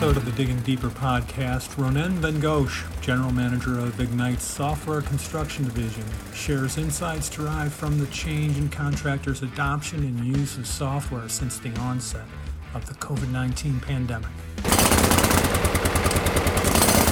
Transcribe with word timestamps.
episode 0.00 0.16
of 0.16 0.24
the 0.24 0.32
Digging 0.32 0.58
Deeper 0.60 0.88
podcast, 0.88 1.74
Ronen 1.74 2.12
Ven 2.12 2.40
Gosh, 2.40 2.84
General 3.02 3.32
Manager 3.32 3.78
of 3.80 3.92
Egnyte's 3.98 4.44
Software 4.44 5.02
Construction 5.02 5.66
Division, 5.66 6.06
shares 6.32 6.78
insights 6.78 7.28
derived 7.28 7.74
from 7.74 7.98
the 7.98 8.06
change 8.06 8.56
in 8.56 8.70
contractors' 8.70 9.42
adoption 9.42 9.98
and 9.98 10.24
use 10.24 10.56
of 10.56 10.66
software 10.66 11.28
since 11.28 11.58
the 11.58 11.68
onset 11.80 12.24
of 12.72 12.86
the 12.86 12.94
COVID 12.94 13.30
19 13.30 13.78
pandemic. 13.80 14.30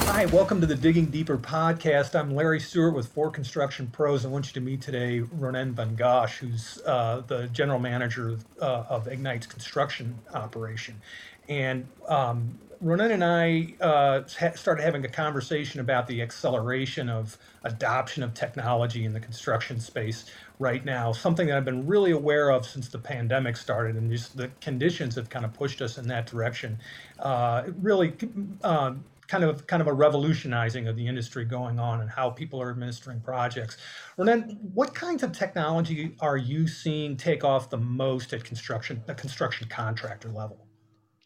Hi, 0.07 0.25
welcome 0.33 0.59
to 0.63 0.67
the 0.67 0.75
Digging 0.75 1.11
Deeper 1.11 1.37
podcast. 1.37 2.19
I'm 2.19 2.35
Larry 2.35 2.59
Stewart 2.59 2.95
with 2.95 3.09
For 3.09 3.31
Construction 3.31 3.89
Pros. 3.89 4.25
I 4.25 4.29
want 4.29 4.47
you 4.47 4.55
to 4.55 4.63
meet 4.63 4.81
today 4.81 5.21
Ronen 5.21 5.73
Ven 5.73 5.95
Gosh, 5.95 6.39
who's 6.39 6.81
uh, 6.87 7.21
the 7.27 7.49
general 7.49 7.81
manager 7.81 8.39
uh, 8.63 8.85
of 8.89 9.09
Egnyte's 9.09 9.47
construction 9.47 10.19
operation. 10.33 11.03
And 11.51 11.87
um, 12.09 12.59
Ronen 12.83 13.11
and 13.11 13.25
I 13.25 13.75
uh, 13.85 14.25
started 14.55 14.83
having 14.83 15.05
a 15.05 15.09
conversation 15.09 15.81
about 15.81 16.07
the 16.07 16.23
acceleration 16.23 17.09
of 17.09 17.37
adoption 17.65 18.23
of 18.23 18.35
technology 18.35 19.05
in 19.05 19.13
the 19.13 19.19
construction 19.19 19.81
space 19.81 20.31
right 20.61 20.85
now, 20.85 21.11
something 21.11 21.49
that 21.49 21.57
I've 21.57 21.65
been 21.65 21.89
really 21.89 22.13
aware 22.13 22.51
of 22.51 22.65
since 22.65 22.89
the 22.89 22.99
pandemic 22.99 23.57
started, 23.57 23.97
and 23.97 24.11
just 24.13 24.37
the 24.37 24.49
conditions 24.61 25.17
have 25.17 25.29
kind 25.29 25.45
of 25.45 25.53
pushed 25.53 25.83
us 25.83 25.99
in 25.99 26.07
that 26.09 26.27
direction. 26.27 26.79
Uh, 27.19 27.65
really, 27.81 28.15
uh, 28.63 28.95
kind 29.27 29.43
of 29.43 29.67
kind 29.67 29.83
of 29.83 29.89
a 29.89 29.93
revolutionizing 29.93 30.87
of 30.87 30.95
the 30.95 31.07
industry 31.07 31.45
going 31.45 31.81
on 31.81 32.01
and 32.01 32.09
how 32.11 32.31
people 32.31 32.63
are 32.63 32.71
administering 32.71 33.21
projects. 33.21 33.77
Ronen, 34.17 34.57
what 34.73 34.95
kinds 34.95 35.25
of 35.25 35.33
technology 35.33 36.15
are 36.21 36.37
you 36.37 36.69
seeing 36.69 37.17
take 37.17 37.43
off 37.43 37.71
the 37.71 37.77
most 37.77 38.33
at 38.33 38.45
construction, 38.45 39.03
the 39.07 39.15
construction 39.15 39.69
contractor 39.69 40.29
level? 40.29 40.68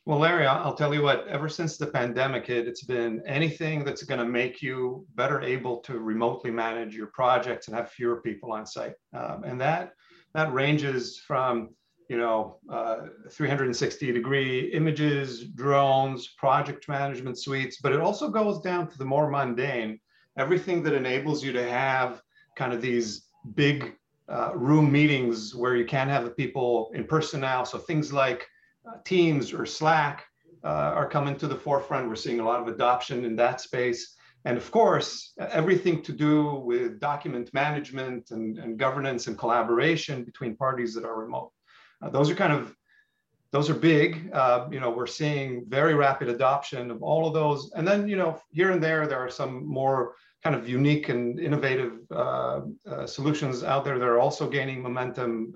Well, 0.05 0.19
Larry, 0.19 0.49
I'll 0.49 0.75
tell 0.75 0.93
you 0.93 1.01
what, 1.03 1.29
ever 1.29 1.49
since 1.49 1.77
the 1.77 1.87
pandemic 1.87 2.49
hit, 2.49 2.67
it's 2.67 2.83
been 2.83 3.23
anything 3.25 3.85
that's 3.85 4.03
going 4.03 4.19
to 4.19 4.27
make 4.27 4.61
you 4.61 5.07
better 5.15 5.41
able 5.41 5.77
to 5.83 6.01
remotely 6.01 6.51
manage 6.51 6.97
your 6.97 7.07
projects 7.07 7.69
and 7.69 7.77
have 7.77 7.89
fewer 7.89 8.21
people 8.21 8.51
on 8.51 8.67
site. 8.67 8.95
Um, 9.15 9.45
and 9.45 9.61
that, 9.61 9.93
that 10.35 10.53
ranges 10.53 11.21
from, 11.21 11.71
you 12.09 12.17
know, 12.17 12.59
uh, 12.69 12.97
360 13.31 14.11
degree 14.11 14.73
images, 14.73 15.45
drones, 15.45 16.35
project 16.37 16.89
management 16.89 17.39
suites, 17.39 17.79
but 17.81 17.93
it 17.93 18.01
also 18.01 18.29
goes 18.29 18.61
down 18.61 18.89
to 18.89 18.99
the 18.99 19.05
more 19.05 19.31
mundane, 19.31 20.01
everything 20.37 20.83
that 20.83 20.95
enables 20.95 21.45
you 21.45 21.53
to 21.53 21.71
have 21.71 22.23
kind 22.57 22.73
of 22.73 22.83
these 22.83 23.29
big 23.55 23.95
uh, 24.29 24.51
room 24.57 24.91
meetings 24.91 25.55
where 25.55 25.77
you 25.77 25.85
can 25.85 26.09
have 26.09 26.25
the 26.25 26.31
people 26.31 26.91
in 26.93 27.05
person 27.05 27.41
now. 27.41 27.63
So 27.63 27.79
things 27.79 28.13
like 28.13 28.49
Teams 29.05 29.53
or 29.53 29.67
Slack 29.67 30.25
uh, 30.65 30.69
are 30.69 31.09
coming 31.09 31.37
to 31.37 31.47
the 31.47 31.57
forefront. 31.57 32.09
We're 32.09 32.17
seeing 32.17 32.41
a 32.41 32.45
lot 32.45 32.61
of 32.61 32.69
adoption 32.69 33.25
in 33.25 33.37
that 33.37 33.61
space. 33.61 34.17
And 34.45 34.57
of 34.57 34.71
course, 34.71 35.35
everything 35.39 36.03
to 36.03 36.13
do 36.13 36.55
with 36.57 36.99
document 36.99 37.53
management 37.55 38.33
and, 38.33 38.59
and 38.59 38.79
governance 38.79 39.29
and 39.29 39.39
collaboration 39.39 40.25
between 40.25 40.57
parties 40.57 40.95
that 40.95 41.05
are 41.05 41.17
remote. 41.17 41.53
Uh, 42.03 42.11
those 42.11 42.29
are 42.29 42.35
kind 42.35 42.53
of, 42.53 42.75
those 43.53 43.71
are 43.71 43.75
big. 43.75 44.31
Uh, 44.33 44.67
you 44.71 44.81
know, 44.81 44.91
we're 44.91 45.07
seeing 45.07 45.65
very 45.69 45.95
rapid 45.95 46.29
adoption 46.29 46.91
of 46.91 47.03
all 47.03 47.29
of 47.29 47.35
those. 47.35 47.71
And 47.77 47.87
then, 47.87 48.09
you 48.09 48.17
know, 48.17 48.41
here 48.51 48.73
and 48.73 48.83
there, 48.83 49.07
there 49.07 49.21
are 49.21 49.31
some 49.31 49.65
more 49.65 50.15
kind 50.43 50.57
of 50.57 50.69
unique 50.69 51.09
and 51.09 51.39
innovative 51.39 51.99
uh, 52.11 52.63
uh 52.91 53.07
solutions 53.07 53.63
out 53.63 53.85
there 53.85 53.97
that 54.01 54.09
are 54.09 54.19
also 54.19 54.49
gaining 54.49 54.83
momentum 54.83 55.55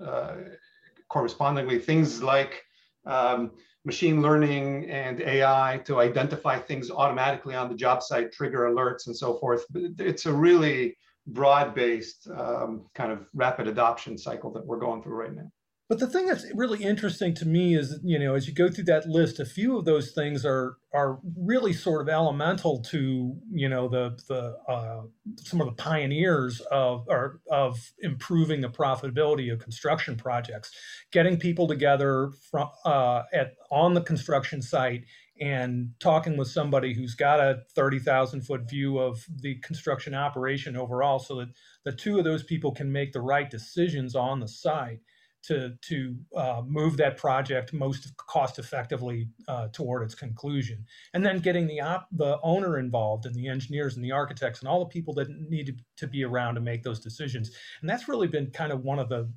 correspondingly. 1.09 1.79
Things 1.79 2.23
like 2.23 2.63
um, 3.07 3.51
machine 3.85 4.21
learning 4.21 4.89
and 4.89 5.21
AI 5.21 5.81
to 5.85 5.99
identify 5.99 6.59
things 6.59 6.91
automatically 6.91 7.55
on 7.55 7.69
the 7.69 7.75
job 7.75 8.03
site, 8.03 8.31
trigger 8.31 8.69
alerts 8.69 9.07
and 9.07 9.15
so 9.15 9.37
forth. 9.37 9.65
It's 9.73 10.25
a 10.25 10.33
really 10.33 10.97
broad-based 11.27 12.29
um, 12.35 12.85
kind 12.93 13.11
of 13.11 13.27
rapid 13.33 13.67
adoption 13.67 14.17
cycle 14.17 14.51
that 14.51 14.65
we're 14.65 14.79
going 14.79 15.01
through 15.01 15.15
right 15.15 15.33
now. 15.33 15.49
But 15.89 15.99
the 15.99 16.07
thing 16.07 16.25
that's 16.25 16.45
really 16.53 16.83
interesting 16.83 17.33
to 17.35 17.47
me 17.47 17.73
is, 17.73 18.01
you 18.03 18.19
know, 18.19 18.35
as 18.35 18.45
you 18.45 18.53
go 18.53 18.69
through 18.69 18.83
that 18.85 19.07
list, 19.07 19.39
a 19.39 19.45
few 19.45 19.77
of 19.77 19.85
those 19.85 20.11
things 20.11 20.45
are 20.45 20.77
are 20.93 21.19
really 21.37 21.71
sort 21.71 22.01
of 22.01 22.09
elemental 22.09 22.81
to, 22.81 23.37
you 23.53 23.69
know, 23.69 23.87
the 23.87 24.19
the 24.27 24.57
uh, 24.69 25.03
some 25.37 25.61
of 25.61 25.67
the 25.67 25.81
pioneers 25.81 26.59
of 26.71 27.05
or 27.07 27.39
of 27.49 27.93
improving 27.99 28.59
the 28.59 28.69
profitability 28.69 29.51
of 29.51 29.59
construction 29.59 30.17
projects, 30.17 30.71
getting 31.13 31.39
people 31.39 31.67
together 31.67 32.31
from 32.51 32.69
uh, 32.83 33.23
at 33.33 33.53
on 33.71 33.93
the 33.93 34.01
construction 34.01 34.61
site 34.61 35.05
and 35.39 35.91
talking 35.99 36.35
with 36.35 36.49
somebody 36.49 36.93
who's 36.93 37.13
got 37.13 37.39
a 37.39 37.59
30,000 37.75 38.41
foot 38.41 38.67
view 38.67 38.97
of 38.97 39.23
the 39.41 39.55
construction 39.59 40.15
operation 40.15 40.75
overall 40.75 41.19
so 41.19 41.35
that 41.35 41.49
the 41.85 41.91
two 41.91 42.17
of 42.17 42.25
those 42.25 42.43
people 42.43 42.71
can 42.71 42.91
make 42.91 43.13
the 43.13 43.21
right 43.21 43.49
decisions 43.49 44.15
on 44.15 44.39
the 44.39 44.47
site 44.47 44.99
to 45.47 45.73
to 45.81 46.15
uh, 46.35 46.61
move 46.65 46.97
that 46.97 47.17
project 47.17 47.73
most 47.73 48.15
cost 48.17 48.59
effectively 48.59 49.29
uh, 49.47 49.67
toward 49.69 50.03
its 50.03 50.15
conclusion, 50.15 50.85
and 51.13 51.25
then 51.25 51.39
getting 51.39 51.67
the 51.67 51.81
op- 51.81 52.07
the 52.11 52.39
owner 52.43 52.77
involved 52.79 53.25
and 53.25 53.35
the 53.35 53.47
engineers 53.47 53.95
and 53.95 54.03
the 54.03 54.11
architects 54.11 54.59
and 54.59 54.69
all 54.69 54.79
the 54.79 54.89
people 54.89 55.13
that 55.13 55.29
need 55.29 55.67
to, 55.67 55.73
to 55.95 56.07
be 56.07 56.23
around 56.23 56.55
to 56.55 56.61
make 56.61 56.83
those 56.83 56.99
decisions. 56.99 57.51
And 57.81 57.89
that's 57.89 58.07
really 58.07 58.27
been 58.27 58.51
kind 58.51 58.71
of 58.71 58.83
one 58.83 58.99
of 58.99 59.09
the 59.09 59.31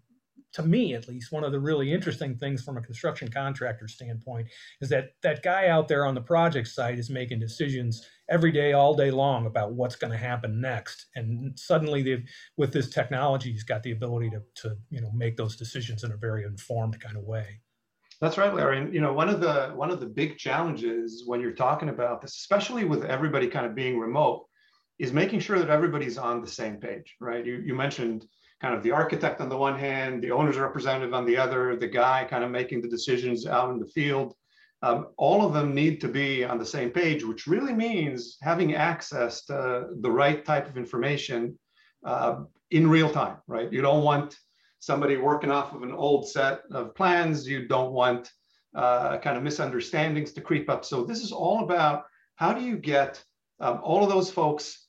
to 0.53 0.63
me 0.63 0.95
at 0.95 1.09
least 1.09 1.33
one 1.33 1.45
of 1.45 1.53
the 1.53 1.61
really 1.61 1.93
interesting 1.93 2.37
things 2.37 2.63
from 2.63 2.77
a 2.77 2.83
construction 2.83 3.31
contractor 3.31 3.87
standpoint 3.87 4.49
is 4.81 4.89
that 4.89 5.11
that 5.23 5.43
guy 5.43 5.69
out 5.69 5.89
there 5.89 6.05
on 6.05 6.15
the 6.15 6.21
project 6.21 6.69
site 6.69 6.99
is 6.99 7.11
making 7.11 7.39
decisions 7.39 8.07
every 8.29 8.51
day 8.51 8.73
all 8.73 8.95
day 8.95 9.11
long 9.11 9.47
about 9.47 9.73
what's 9.73 9.97
going 9.97 10.13
to 10.13 10.19
happen 10.19 10.61
next. 10.61 11.07
And 11.15 11.59
suddenly 11.59 12.03
they've 12.03 12.25
with 12.57 12.73
this 12.73 12.91
technology 12.91 13.53
he's 13.53 13.65
got 13.65 13.83
the 13.83 13.93
ability 13.93 14.31
to, 14.31 14.43
to 14.63 14.77
you 14.91 15.01
know 15.01 15.11
make 15.13 15.37
those 15.37 15.57
decisions 15.57 16.05
in 16.05 16.13
a 16.13 16.17
very 16.17 16.45
informed 16.45 17.01
kind 17.01 17.17
of 17.17 17.23
way. 17.25 17.61
That's 18.21 18.37
right 18.37 18.53
larry. 18.53 18.79
And 18.79 18.93
you 18.93 19.01
know 19.01 19.13
one 19.13 19.29
of 19.29 19.41
the 19.41 19.71
one 19.75 19.91
of 19.91 20.01
the 20.01 20.07
big 20.07 20.37
challenges 20.37 21.25
when 21.27 21.41
you're 21.41 21.53
talking 21.53 21.91
about 21.91 22.21
this 22.21 22.37
especially 22.37 22.85
with 22.85 23.05
everybody 23.05 23.47
kind 23.47 23.67
of 23.67 23.75
being 23.75 23.99
remote 23.99 24.47
is 24.99 25.13
making 25.13 25.41
sure 25.41 25.59
that 25.59 25.71
everybody's 25.71 26.19
on 26.19 26.41
the 26.41 26.49
same 26.49 26.77
page 26.77 27.15
right? 27.21 27.47
You, 27.47 27.63
you 27.65 27.75
mentioned 27.75 28.27
kind 28.61 28.75
of 28.75 28.83
the 28.83 28.91
architect 28.91 29.41
on 29.41 29.49
the 29.49 29.57
one 29.57 29.79
hand, 29.79 30.23
the 30.23 30.31
owner's 30.31 30.59
representative 30.59 31.15
on 31.15 31.25
the 31.25 31.37
other, 31.37 31.77
the 31.77 31.89
guy 31.89 32.27
kind 32.29 32.45
of 32.45 32.51
making 32.51 32.83
the 32.83 32.89
decisions 32.89 33.47
out 33.47 33.71
in 33.71 33.79
the 33.79 33.87
field. 33.87 34.35
Um, 34.83 35.09
all 35.17 35.45
of 35.45 35.53
them 35.53 35.75
need 35.75 36.01
to 36.01 36.09
be 36.09 36.45
on 36.45 36.59
the 36.59 36.67
same 36.67 36.91
page, 36.91 37.25
which 37.25 37.47
really 37.47 37.75
means 37.75 38.39
having 38.43 38.75
access 38.75 39.45
to 39.47 39.89
the 40.01 40.11
right 40.11 40.45
type 40.45 40.69
of 40.69 40.77
information 40.77 41.59
uh, 42.05 42.41
in 42.71 42.89
real 42.89 43.11
time, 43.11 43.37
right? 43.47 43.71
You 43.73 43.83
don't 43.83 44.05
want 44.05 44.37
somebody 44.79 45.17
working 45.17 45.51
off 45.51 45.75
of 45.75 45.83
an 45.83 45.93
old 45.93 46.29
set 46.29 46.63
of 46.71 46.95
plans. 46.95 47.47
You 47.47 47.69
don't 47.69 47.93
want 47.93 48.31
uh, 48.75 49.19
kind 49.19 49.37
of 49.37 49.43
misunderstandings 49.43 50.33
to 50.33 50.41
creep 50.41 50.71
up. 50.71 50.85
So 50.85 51.05
this 51.05 51.23
is 51.23 51.33
all 51.33 51.63
about 51.65 52.05
how 52.37 52.55
do 52.55 52.63
you 52.63 52.77
get 52.77 53.23
um, 53.61 53.81
all 53.83 54.03
of 54.03 54.09
those 54.09 54.31
folks 54.31 54.87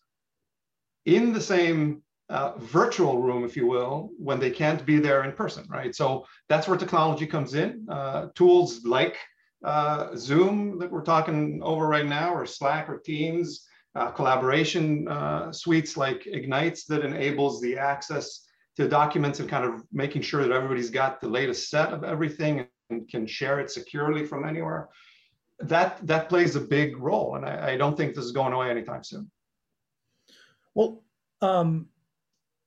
in 1.05 1.33
the 1.33 1.41
same 1.41 2.01
uh, 2.31 2.57
virtual 2.57 3.21
room, 3.21 3.43
if 3.43 3.57
you 3.57 3.67
will, 3.67 4.09
when 4.17 4.39
they 4.39 4.49
can't 4.49 4.85
be 4.85 4.97
there 4.99 5.23
in 5.25 5.33
person, 5.33 5.65
right? 5.69 5.93
So 5.93 6.25
that's 6.47 6.67
where 6.67 6.77
technology 6.77 7.27
comes 7.27 7.55
in. 7.55 7.85
Uh, 7.89 8.27
tools 8.35 8.85
like 8.85 9.17
uh, 9.65 10.15
Zoom 10.15 10.79
that 10.79 10.89
we're 10.89 11.03
talking 11.03 11.61
over 11.61 11.87
right 11.87 12.05
now, 12.05 12.33
or 12.33 12.45
Slack 12.45 12.89
or 12.89 12.99
Teams, 12.99 13.67
uh, 13.95 14.11
collaboration 14.11 15.07
uh, 15.09 15.51
suites 15.51 15.97
like 15.97 16.23
Egnyte's 16.23 16.85
that 16.85 17.03
enables 17.03 17.61
the 17.61 17.77
access 17.77 18.47
to 18.77 18.87
documents 18.87 19.41
and 19.41 19.49
kind 19.49 19.65
of 19.65 19.83
making 19.91 20.21
sure 20.21 20.41
that 20.41 20.53
everybody's 20.53 20.89
got 20.89 21.19
the 21.19 21.27
latest 21.27 21.69
set 21.69 21.91
of 21.91 22.05
everything 22.05 22.65
and 22.89 23.09
can 23.09 23.27
share 23.27 23.59
it 23.59 23.69
securely 23.69 24.25
from 24.25 24.47
anywhere. 24.47 24.87
That 25.59 25.99
that 26.07 26.29
plays 26.29 26.55
a 26.55 26.61
big 26.61 26.97
role, 26.97 27.35
and 27.35 27.45
I, 27.45 27.73
I 27.73 27.77
don't 27.77 27.95
think 27.97 28.15
this 28.15 28.25
is 28.25 28.31
going 28.31 28.53
away 28.53 28.69
anytime 28.71 29.03
soon. 29.03 29.29
Well, 30.73 31.03
um, 31.41 31.87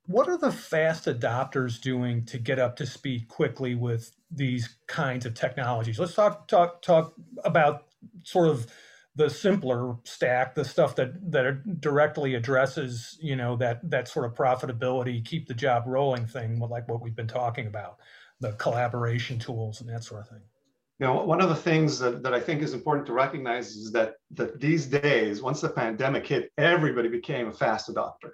what 0.07 0.29
are 0.29 0.37
the 0.37 0.53
fast 0.53 1.07
adopters 1.07 1.81
doing 1.81 2.25
to 2.27 2.39
get 2.39 2.59
up 2.59 2.77
to 2.77 2.87
speed 2.87 3.29
quickly 3.29 3.75
with 3.75 4.13
these 4.31 4.77
kinds 4.87 5.25
of 5.25 5.35
technologies? 5.35 5.99
Let's 5.99 6.15
talk 6.15 6.47
talk 6.47 6.83
talk 6.83 7.15
about 7.45 7.85
sort 8.23 8.49
of 8.49 8.67
the 9.17 9.31
simpler 9.31 9.97
stack, 10.05 10.55
the 10.55 10.65
stuff 10.65 10.97
that 10.97 11.31
that 11.33 11.81
directly 11.81 12.35
addresses, 12.35 13.17
you 13.21 13.37
know, 13.37 13.57
that 13.57 13.89
that 13.91 14.09
sort 14.09 14.27
of 14.27 14.35
profitability, 14.35 15.25
keep 15.25 15.49
the 15.49 15.55
job 15.55 15.85
rolling 15.87 16.27
thing, 16.27 16.59
like 16.59 16.89
what 16.89 17.01
we've 17.01 17.17
been 17.17 17.27
talking 17.27 17.67
about, 17.67 17.99
the 18.41 18.53
collaboration 18.53 19.39
tools 19.39 19.81
and 19.81 19.89
that 19.89 20.05
sort 20.05 20.23
of 20.23 20.29
thing. 20.29 20.43
You 21.01 21.07
know, 21.07 21.25
one 21.25 21.41
of 21.41 21.49
the 21.49 21.57
things 21.57 21.99
that, 21.99 22.23
that 22.23 22.35
I 22.35 22.41
think 22.41 22.63
is 22.63 22.73
important 22.73 23.07
to 23.07 23.13
recognize 23.13 23.75
is 23.75 23.91
that 23.93 24.15
that 24.33 24.61
these 24.61 24.87
days, 24.87 25.41
once 25.41 25.63
the 25.63 25.71
pandemic 25.71 26.27
hit, 26.27 26.51
everybody 26.59 27.09
became 27.09 27.49
a 27.49 27.53
fast 27.53 27.89
adopter 27.89 28.33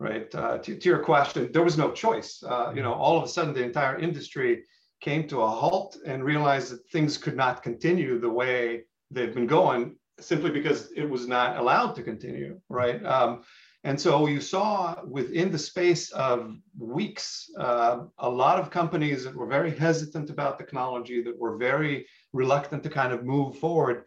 right? 0.00 0.32
Uh, 0.34 0.58
to, 0.58 0.76
to, 0.76 0.88
your 0.88 1.00
question, 1.00 1.50
there 1.52 1.64
was 1.64 1.76
no 1.76 1.90
choice. 1.90 2.42
Uh, 2.42 2.72
you 2.74 2.82
know, 2.82 2.92
all 2.92 3.18
of 3.18 3.24
a 3.24 3.28
sudden, 3.28 3.52
the 3.52 3.62
entire 3.62 3.98
industry 3.98 4.64
came 5.00 5.28
to 5.28 5.42
a 5.42 5.48
halt 5.48 5.96
and 6.06 6.24
realized 6.24 6.72
that 6.72 6.88
things 6.90 7.18
could 7.18 7.36
not 7.36 7.62
continue 7.62 8.18
the 8.18 8.30
way 8.30 8.84
they've 9.10 9.34
been 9.34 9.46
going. 9.46 9.96
simply 10.20 10.50
because 10.50 10.90
it 10.96 11.08
was 11.08 11.28
not 11.28 11.56
allowed 11.58 11.94
to 11.94 12.02
continue, 12.02 12.60
right? 12.68 13.04
Um, 13.06 13.44
and 13.84 14.00
so 14.00 14.26
you 14.26 14.40
saw 14.40 14.96
within 15.06 15.52
the 15.52 15.58
space 15.58 16.10
of 16.10 16.56
weeks, 16.76 17.48
uh, 17.58 18.00
a 18.18 18.28
lot 18.28 18.58
of 18.58 18.70
companies 18.70 19.22
that 19.24 19.34
were 19.34 19.46
very 19.46 19.70
hesitant 19.70 20.30
about 20.30 20.58
technology, 20.58 21.22
that 21.22 21.38
were 21.38 21.56
very 21.56 22.06
reluctant 22.32 22.82
to 22.82 22.90
kind 22.90 23.12
of 23.12 23.24
move 23.24 23.58
forward, 23.58 24.04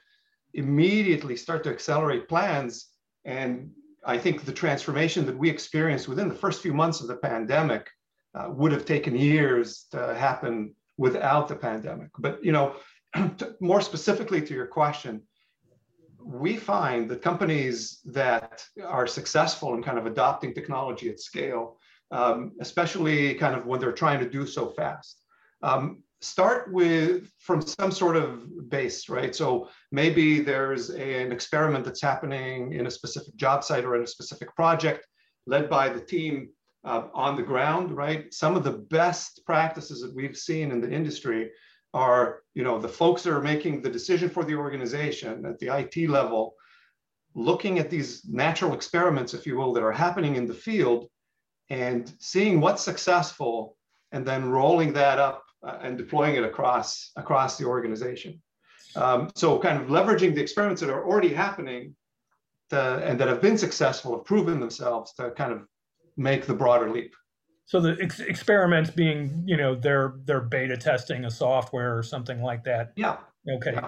immediately 0.54 1.38
start 1.38 1.64
to 1.64 1.70
accelerate 1.70 2.28
plans. 2.28 2.90
And 3.24 3.72
I 4.06 4.18
think 4.18 4.46
the 4.46 4.52
transformation 4.52 5.26
that 5.26 5.38
we 5.38 5.50
experienced 5.50 6.08
within 6.08 6.28
the 6.28 6.36
first 6.36 6.62
few 6.62 6.74
months 6.74 7.02
of 7.02 7.08
the 7.08 7.18
pandemic 7.18 7.90
uh, 8.34 8.48
would 8.50 8.72
have 8.72 8.86
taken 8.86 9.16
years 9.16 9.86
to 9.92 10.16
happen 10.16 10.74
without 10.98 11.48
the 11.48 11.56
pandemic. 11.56 12.10
But 12.18 12.44
you 12.44 12.52
know, 12.52 12.76
more 13.60 13.82
specifically 13.82 14.42
to 14.42 14.54
your 14.54 14.68
question, 14.68 15.22
we 16.24 16.56
find 16.56 17.10
that 17.10 17.22
companies 17.22 18.00
that 18.06 18.64
are 18.86 19.08
successful 19.08 19.74
in 19.74 19.84
kind 19.84 19.98
of 19.98 20.06
adopting 20.06 20.54
technology 20.54 21.10
at 21.10 21.20
scale, 21.20 21.78
um, 22.12 22.54
especially 22.60 23.34
kind 23.36 23.56
of 23.56 23.66
when 23.66 23.80
they're 23.80 23.92
trying 23.92 24.20
to 24.20 24.30
do 24.30 24.46
so 24.46 24.70
fast, 24.70 25.24
um, 25.64 26.04
start 26.22 26.72
with 26.72 27.32
from 27.40 27.62
some 27.62 27.92
sort 27.92 28.16
of 28.16 28.70
base, 28.70 29.10
right? 29.10 29.36
So 29.36 29.70
maybe 29.92 30.40
there's 30.40 30.92
a, 30.92 31.24
an 31.24 31.32
experiment 31.32 31.84
that's 31.84 32.02
happening 32.02 32.74
in 32.74 32.88
a 32.88 32.92
specific 32.92 33.36
job 33.36 33.64
site 33.64 33.86
or 33.86 33.96
in 33.96 34.04
a 34.04 34.08
specific 34.08 34.56
project 34.56 35.08
led 35.48 35.70
by 35.70 35.90
the 35.90 36.00
team 36.00 36.50
uh, 36.84 37.08
on 37.14 37.36
the 37.36 37.44
ground, 37.44 37.92
right? 37.92 38.32
Some 38.34 38.56
of 38.56 38.64
the 38.64 38.72
best 38.72 39.42
practices 39.46 40.02
that 40.02 40.16
we've 40.16 40.38
seen 40.38 40.72
in 40.72 40.80
the 40.80 40.92
industry 40.92 41.52
are, 41.94 42.42
you 42.54 42.64
know, 42.64 42.80
the 42.80 42.88
folks 42.88 43.24
that 43.24 43.34
are 43.34 43.42
making 43.42 43.82
the 43.82 43.90
decision 43.90 44.30
for 44.30 44.44
the 44.44 44.56
organization 44.56 45.46
at 45.46 45.60
the 45.60 45.76
IT 45.76 46.10
level, 46.10 46.54
looking 47.34 47.80
at 47.80 47.90
these 47.90 48.26
natural 48.26 48.74
experiments, 48.74 49.34
if 49.34 49.46
you 49.46 49.58
will, 49.58 49.74
that 49.74 49.84
are 49.84 49.92
happening 49.92 50.36
in 50.36 50.46
the 50.46 50.54
field 50.54 51.08
and 51.70 52.14
seeing 52.20 52.62
what's 52.62 52.84
successful 52.84 53.78
and 54.12 54.26
then 54.26 54.50
rolling 54.50 54.94
that 54.94 55.20
up 55.20 55.44
uh, 55.64 55.80
and 55.82 55.98
deploying 55.98 56.36
it 56.36 56.44
across, 56.44 57.12
across 57.16 57.58
the 57.58 57.66
organization. 57.66 58.42
Um, 58.96 59.30
so 59.36 59.58
kind 59.60 59.82
of 59.82 59.88
leveraging 59.88 60.36
the 60.36 60.42
experiments 60.42 60.82
that 60.82 60.90
are 60.90 61.06
already 61.06 61.34
happening 61.34 61.96
to, 62.70 62.80
and 63.06 63.20
that 63.20 63.28
have 63.28 63.42
been 63.42 63.58
successful, 63.58 64.18
have 64.18 64.26
proven 64.26 64.60
themselves 64.60 65.14
to 65.14 65.32
kind 65.32 65.52
of 65.52 65.66
make 66.18 66.46
the 66.46 66.54
broader 66.54 66.90
leap. 66.90 67.16
So 67.66 67.80
the 67.80 67.98
ex- 68.02 68.20
experiments 68.20 68.90
being, 68.90 69.44
you 69.46 69.56
know, 69.56 69.76
they're 69.76 70.16
they're 70.26 70.42
beta 70.42 70.76
testing 70.76 71.24
a 71.24 71.32
software 71.32 71.98
or 71.98 72.04
something 72.04 72.42
like 72.42 72.66
that. 72.66 72.92
Yeah. 72.98 73.18
Okay. 73.50 73.72
Yeah. 73.74 73.88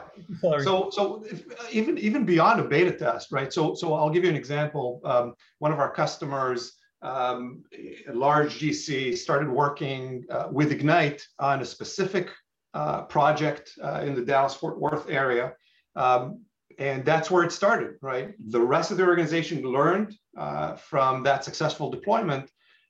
So 0.63 0.89
so 0.89 1.23
if, 1.29 1.43
even 1.73 1.97
even 1.97 2.25
beyond 2.25 2.61
a 2.61 2.63
beta 2.63 2.91
test, 2.91 3.31
right? 3.31 3.51
So 3.51 3.75
so 3.75 3.93
I'll 3.93 4.09
give 4.09 4.23
you 4.23 4.29
an 4.29 4.37
example. 4.37 5.01
Um, 5.03 5.33
one 5.59 5.73
of 5.73 5.79
our 5.79 5.91
customers, 5.91 6.73
um, 7.03 7.63
large 8.11 8.59
GC, 8.59 9.17
started 9.17 9.49
working 9.49 10.23
uh, 10.29 10.47
with 10.51 10.71
Egnyte 10.71 11.21
on 11.39 11.61
a 11.61 11.65
specific 11.65 12.29
uh, 12.73 13.03
project 13.03 13.71
uh, 13.83 14.01
in 14.05 14.15
the 14.15 14.23
Dallas 14.23 14.55
Fort 14.55 14.79
Worth 14.79 15.09
area. 15.09 15.53
Um, 15.95 16.41
and 16.79 17.05
that's 17.05 17.29
where 17.29 17.43
it 17.43 17.51
started, 17.51 17.95
right? 18.01 18.33
The 18.49 18.59
rest 18.59 18.89
of 18.89 18.97
the 18.97 19.05
organization 19.05 19.61
learned 19.61 20.15
uh, 20.35 20.75
from 20.75 21.21
that 21.23 21.43
successful 21.43 21.91
deployment 21.91 22.49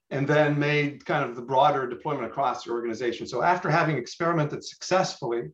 and 0.10 0.28
then 0.28 0.58
made 0.58 1.06
kind 1.06 1.28
of 1.28 1.36
the 1.36 1.42
broader 1.42 1.88
deployment 1.88 2.26
across 2.26 2.64
the 2.64 2.72
organization. 2.72 3.28
So 3.28 3.42
after 3.42 3.70
having 3.70 3.98
experimented 3.98 4.64
successfully, 4.64 5.50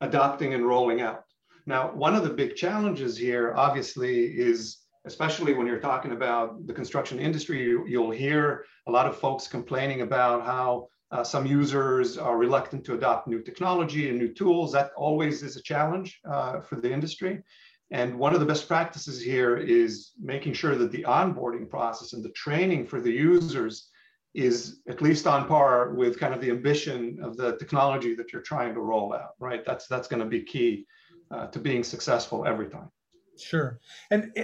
adopting 0.00 0.54
and 0.54 0.66
rolling 0.66 1.00
out. 1.00 1.22
Now, 1.66 1.92
one 1.92 2.16
of 2.16 2.24
the 2.24 2.30
big 2.30 2.56
challenges 2.56 3.16
here, 3.16 3.54
obviously, 3.54 4.24
is 4.24 4.78
especially 5.04 5.54
when 5.54 5.66
you're 5.66 5.80
talking 5.80 6.12
about 6.12 6.66
the 6.66 6.72
construction 6.72 7.18
industry, 7.18 7.62
you, 7.62 8.00
will 8.00 8.10
hear 8.10 8.64
a 8.86 8.90
lot 8.90 9.06
of 9.06 9.16
folks 9.16 9.48
complaining 9.48 10.02
about 10.02 10.44
how 10.44 10.86
uh, 11.10 11.24
some 11.24 11.44
users 11.44 12.16
are 12.16 12.38
reluctant 12.38 12.84
to 12.84 12.94
adopt 12.94 13.26
new 13.26 13.42
technology 13.42 14.08
and 14.08 14.18
new 14.18 14.32
tools. 14.32 14.72
That 14.72 14.92
always 14.96 15.42
is 15.42 15.56
a 15.56 15.62
challenge 15.62 16.20
uh, 16.30 16.60
for 16.60 16.76
the 16.76 16.90
industry. 16.90 17.42
And 17.90 18.18
one 18.18 18.32
of 18.32 18.40
the 18.40 18.46
best 18.46 18.68
practices 18.68 19.20
here 19.20 19.56
is 19.56 20.12
making 20.18 20.54
sure 20.54 20.76
that 20.76 20.90
the 20.90 21.02
onboarding 21.02 21.68
process 21.68 22.14
and 22.14 22.24
the 22.24 22.30
training 22.30 22.86
for 22.86 23.00
the 23.00 23.10
users 23.10 23.90
is 24.34 24.80
at 24.88 25.02
least 25.02 25.26
on 25.26 25.46
par 25.46 25.92
with 25.92 26.18
kind 26.18 26.32
of 26.32 26.40
the 26.40 26.50
ambition 26.50 27.18
of 27.22 27.36
the 27.36 27.56
technology 27.58 28.14
that 28.14 28.32
you're 28.32 28.40
trying 28.40 28.72
to 28.72 28.80
roll 28.80 29.12
out, 29.12 29.32
right? 29.38 29.62
That's 29.66 29.86
that's 29.86 30.08
going 30.08 30.22
to 30.22 30.28
be 30.28 30.42
key 30.42 30.86
uh, 31.30 31.48
to 31.48 31.58
being 31.58 31.84
successful 31.84 32.46
every 32.46 32.70
time. 32.70 32.90
Sure. 33.38 33.80
And 34.10 34.36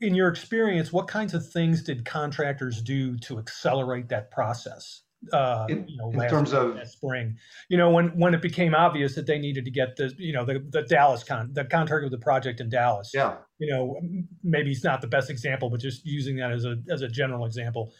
in 0.00 0.14
your 0.14 0.28
experience, 0.28 0.92
what 0.92 1.08
kinds 1.08 1.34
of 1.34 1.50
things 1.50 1.82
did 1.82 2.04
contractors 2.04 2.80
do 2.82 3.18
to 3.18 3.38
accelerate 3.38 4.08
that 4.08 4.30
process? 4.30 5.02
uh, 5.32 5.66
in, 5.68 5.86
you 5.86 5.96
know, 5.96 6.10
in 6.10 6.28
terms 6.30 6.52
of 6.52 6.76
spring, 6.88 7.36
you 7.68 7.76
know, 7.76 7.90
when 7.90 8.08
when 8.18 8.34
it 8.34 8.42
became 8.42 8.74
obvious 8.74 9.14
that 9.14 9.26
they 9.26 9.38
needed 9.38 9.64
to 9.64 9.70
get 9.70 9.96
the, 9.96 10.12
you 10.18 10.32
know, 10.32 10.44
the, 10.44 10.64
the 10.70 10.82
Dallas 10.82 11.24
con 11.24 11.50
the 11.52 11.64
contract 11.64 12.04
with 12.04 12.12
the 12.12 12.18
project 12.18 12.60
in 12.60 12.68
Dallas. 12.68 13.10
Yeah. 13.12 13.36
You 13.58 13.72
know, 13.72 14.00
maybe 14.42 14.70
it's 14.70 14.84
not 14.84 15.00
the 15.00 15.06
best 15.06 15.30
example, 15.30 15.68
but 15.68 15.80
just 15.80 16.06
using 16.06 16.36
that 16.36 16.52
as 16.52 16.64
a 16.64 16.76
as 16.90 17.02
a 17.02 17.08
general 17.08 17.44
example. 17.44 17.92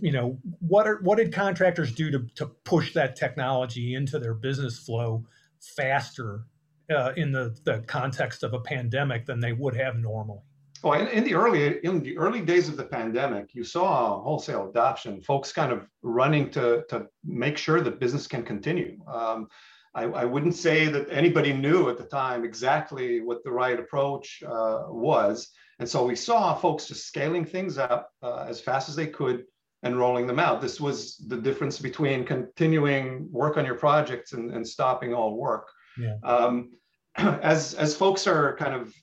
You 0.00 0.12
know, 0.12 0.38
what 0.60 0.86
are 0.86 1.00
what 1.02 1.18
did 1.18 1.32
contractors 1.32 1.92
do 1.92 2.10
to 2.10 2.26
to 2.36 2.46
push 2.46 2.94
that 2.94 3.16
technology 3.16 3.94
into 3.94 4.18
their 4.18 4.34
business 4.34 4.78
flow 4.78 5.24
faster 5.60 6.46
uh, 6.90 7.12
in 7.16 7.32
the 7.32 7.56
the 7.64 7.80
context 7.86 8.42
of 8.42 8.52
a 8.54 8.60
pandemic 8.60 9.26
than 9.26 9.40
they 9.40 9.52
would 9.52 9.76
have 9.76 9.96
normally? 9.96 10.40
Oh, 10.84 10.92
in, 10.92 11.08
in, 11.08 11.24
the 11.24 11.34
early 11.34 11.84
in 11.84 12.02
the 12.02 12.16
early 12.18 12.40
days 12.40 12.68
of 12.68 12.76
the 12.76 12.84
pandemic, 12.84 13.54
you 13.54 13.64
saw 13.64 14.20
wholesale 14.20 14.68
adoption, 14.68 15.20
folks 15.20 15.52
kind 15.52 15.72
of 15.72 15.86
running 16.02 16.50
to 16.50 16.84
to 16.88 17.06
make 17.24 17.58
sure 17.58 17.80
that 17.80 18.00
business 18.00 18.26
can 18.26 18.42
continue. 18.42 18.98
Um, 19.06 19.48
I, 19.94 20.04
I, 20.04 20.24
wouldn't 20.26 20.54
say 20.54 20.88
that 20.88 21.08
anybody 21.10 21.54
knew 21.54 21.88
at 21.88 21.96
the 21.96 22.04
time 22.04 22.44
exactly 22.44 23.22
what 23.22 23.42
the 23.42 23.50
right 23.50 23.80
approach 23.80 24.42
uh, 24.46 24.84
was, 24.88 25.50
and 25.78 25.88
so 25.88 26.04
we 26.04 26.14
saw 26.14 26.54
folks 26.54 26.86
just 26.86 27.06
scaling 27.06 27.46
things 27.46 27.78
up 27.78 28.10
uh, 28.22 28.44
as 28.46 28.60
fast 28.60 28.90
as 28.90 28.96
they 28.96 29.06
could 29.06 29.44
and 29.82 29.98
rolling 29.98 30.26
them 30.26 30.38
out. 30.38 30.60
This 30.60 30.80
was 30.80 31.16
the 31.28 31.36
difference 31.36 31.78
between 31.78 32.24
continuing 32.24 33.28
work 33.30 33.56
on 33.56 33.64
your 33.64 33.76
projects 33.76 34.32
and, 34.32 34.50
and 34.50 34.66
stopping 34.66 35.14
all 35.14 35.36
work. 35.36 35.68
Yeah. 35.98 36.16
Um, 36.22 36.72
as 37.16 37.74
as 37.74 37.96
folks 37.96 38.26
are 38.26 38.56
kind 38.56 38.74
of 38.74 38.94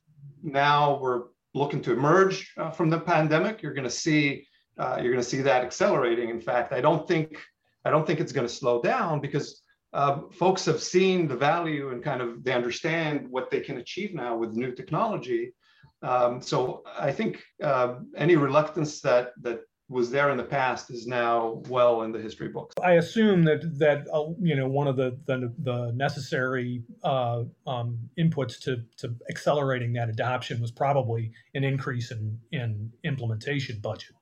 now 0.42 1.00
we're 1.00 1.24
looking 1.54 1.82
to 1.82 1.94
emerge 1.94 2.52
uh, 2.58 2.72
from 2.72 2.90
the 2.90 3.00
pandemic, 3.00 3.62
you're 3.62 3.74
going 3.74 3.84
to 3.84 3.90
see 3.90 4.46
uh, 4.78 4.98
you're 5.02 5.12
going 5.12 5.24
to 5.24 5.30
see 5.30 5.42
that 5.42 5.64
accelerating. 5.64 6.30
In 6.30 6.42
fact, 6.42 6.74
I 6.74 6.82
don't 6.82 7.08
think 7.08 7.38
I 7.86 7.90
don't 7.90 8.08
think 8.08 8.20
it's 8.20 8.32
going 8.32 8.48
to 8.48 8.54
slow 8.54 8.82
down 8.82 9.20
because 9.20 9.62
uh, 9.94 10.22
folks 10.32 10.66
have 10.66 10.82
seen 10.82 11.28
the 11.28 11.36
value 11.36 11.92
and 11.92 12.04
kind 12.04 12.22
of 12.22 12.44
they 12.44 12.54
understand 12.54 13.28
what 13.30 13.52
they 13.52 13.60
can 13.60 13.78
achieve 13.78 14.14
now 14.14 14.36
with 14.36 14.54
new 14.54 14.72
technology. 14.72 15.54
Um, 16.02 16.42
so 16.42 16.84
I 16.98 17.12
think 17.12 17.44
uh, 17.62 17.96
any 18.18 18.36
reluctance 18.36 19.02
that 19.02 19.32
that 19.42 19.62
was 19.94 20.12
there 20.12 20.32
in 20.32 20.38
the 20.38 20.44
past 20.44 20.90
is 20.90 21.08
now 21.08 21.62
well 21.70 22.02
in 22.02 22.12
the 22.12 22.20
history 22.20 22.50
books. 22.50 22.76
I 22.84 22.94
assume 22.94 23.44
that 23.44 23.80
that 23.80 24.08
uh, 24.12 24.34
you 24.42 24.56
know 24.56 24.68
one 24.68 24.88
of 24.88 24.98
the 24.98 25.18
the, 25.26 25.54
the 25.60 25.92
necessary 25.96 26.84
uh, 27.04 27.44
um, 27.68 28.10
inputs 28.20 28.60
to 28.62 28.84
to 28.98 29.16
accelerating 29.30 29.94
that 29.94 30.10
adoption 30.10 30.60
was 30.60 30.72
probably 30.72 31.32
an 31.54 31.64
increase 31.64 32.12
in 32.12 32.40
in 32.52 32.92
implementation 33.04 33.80
budget. 33.80 34.16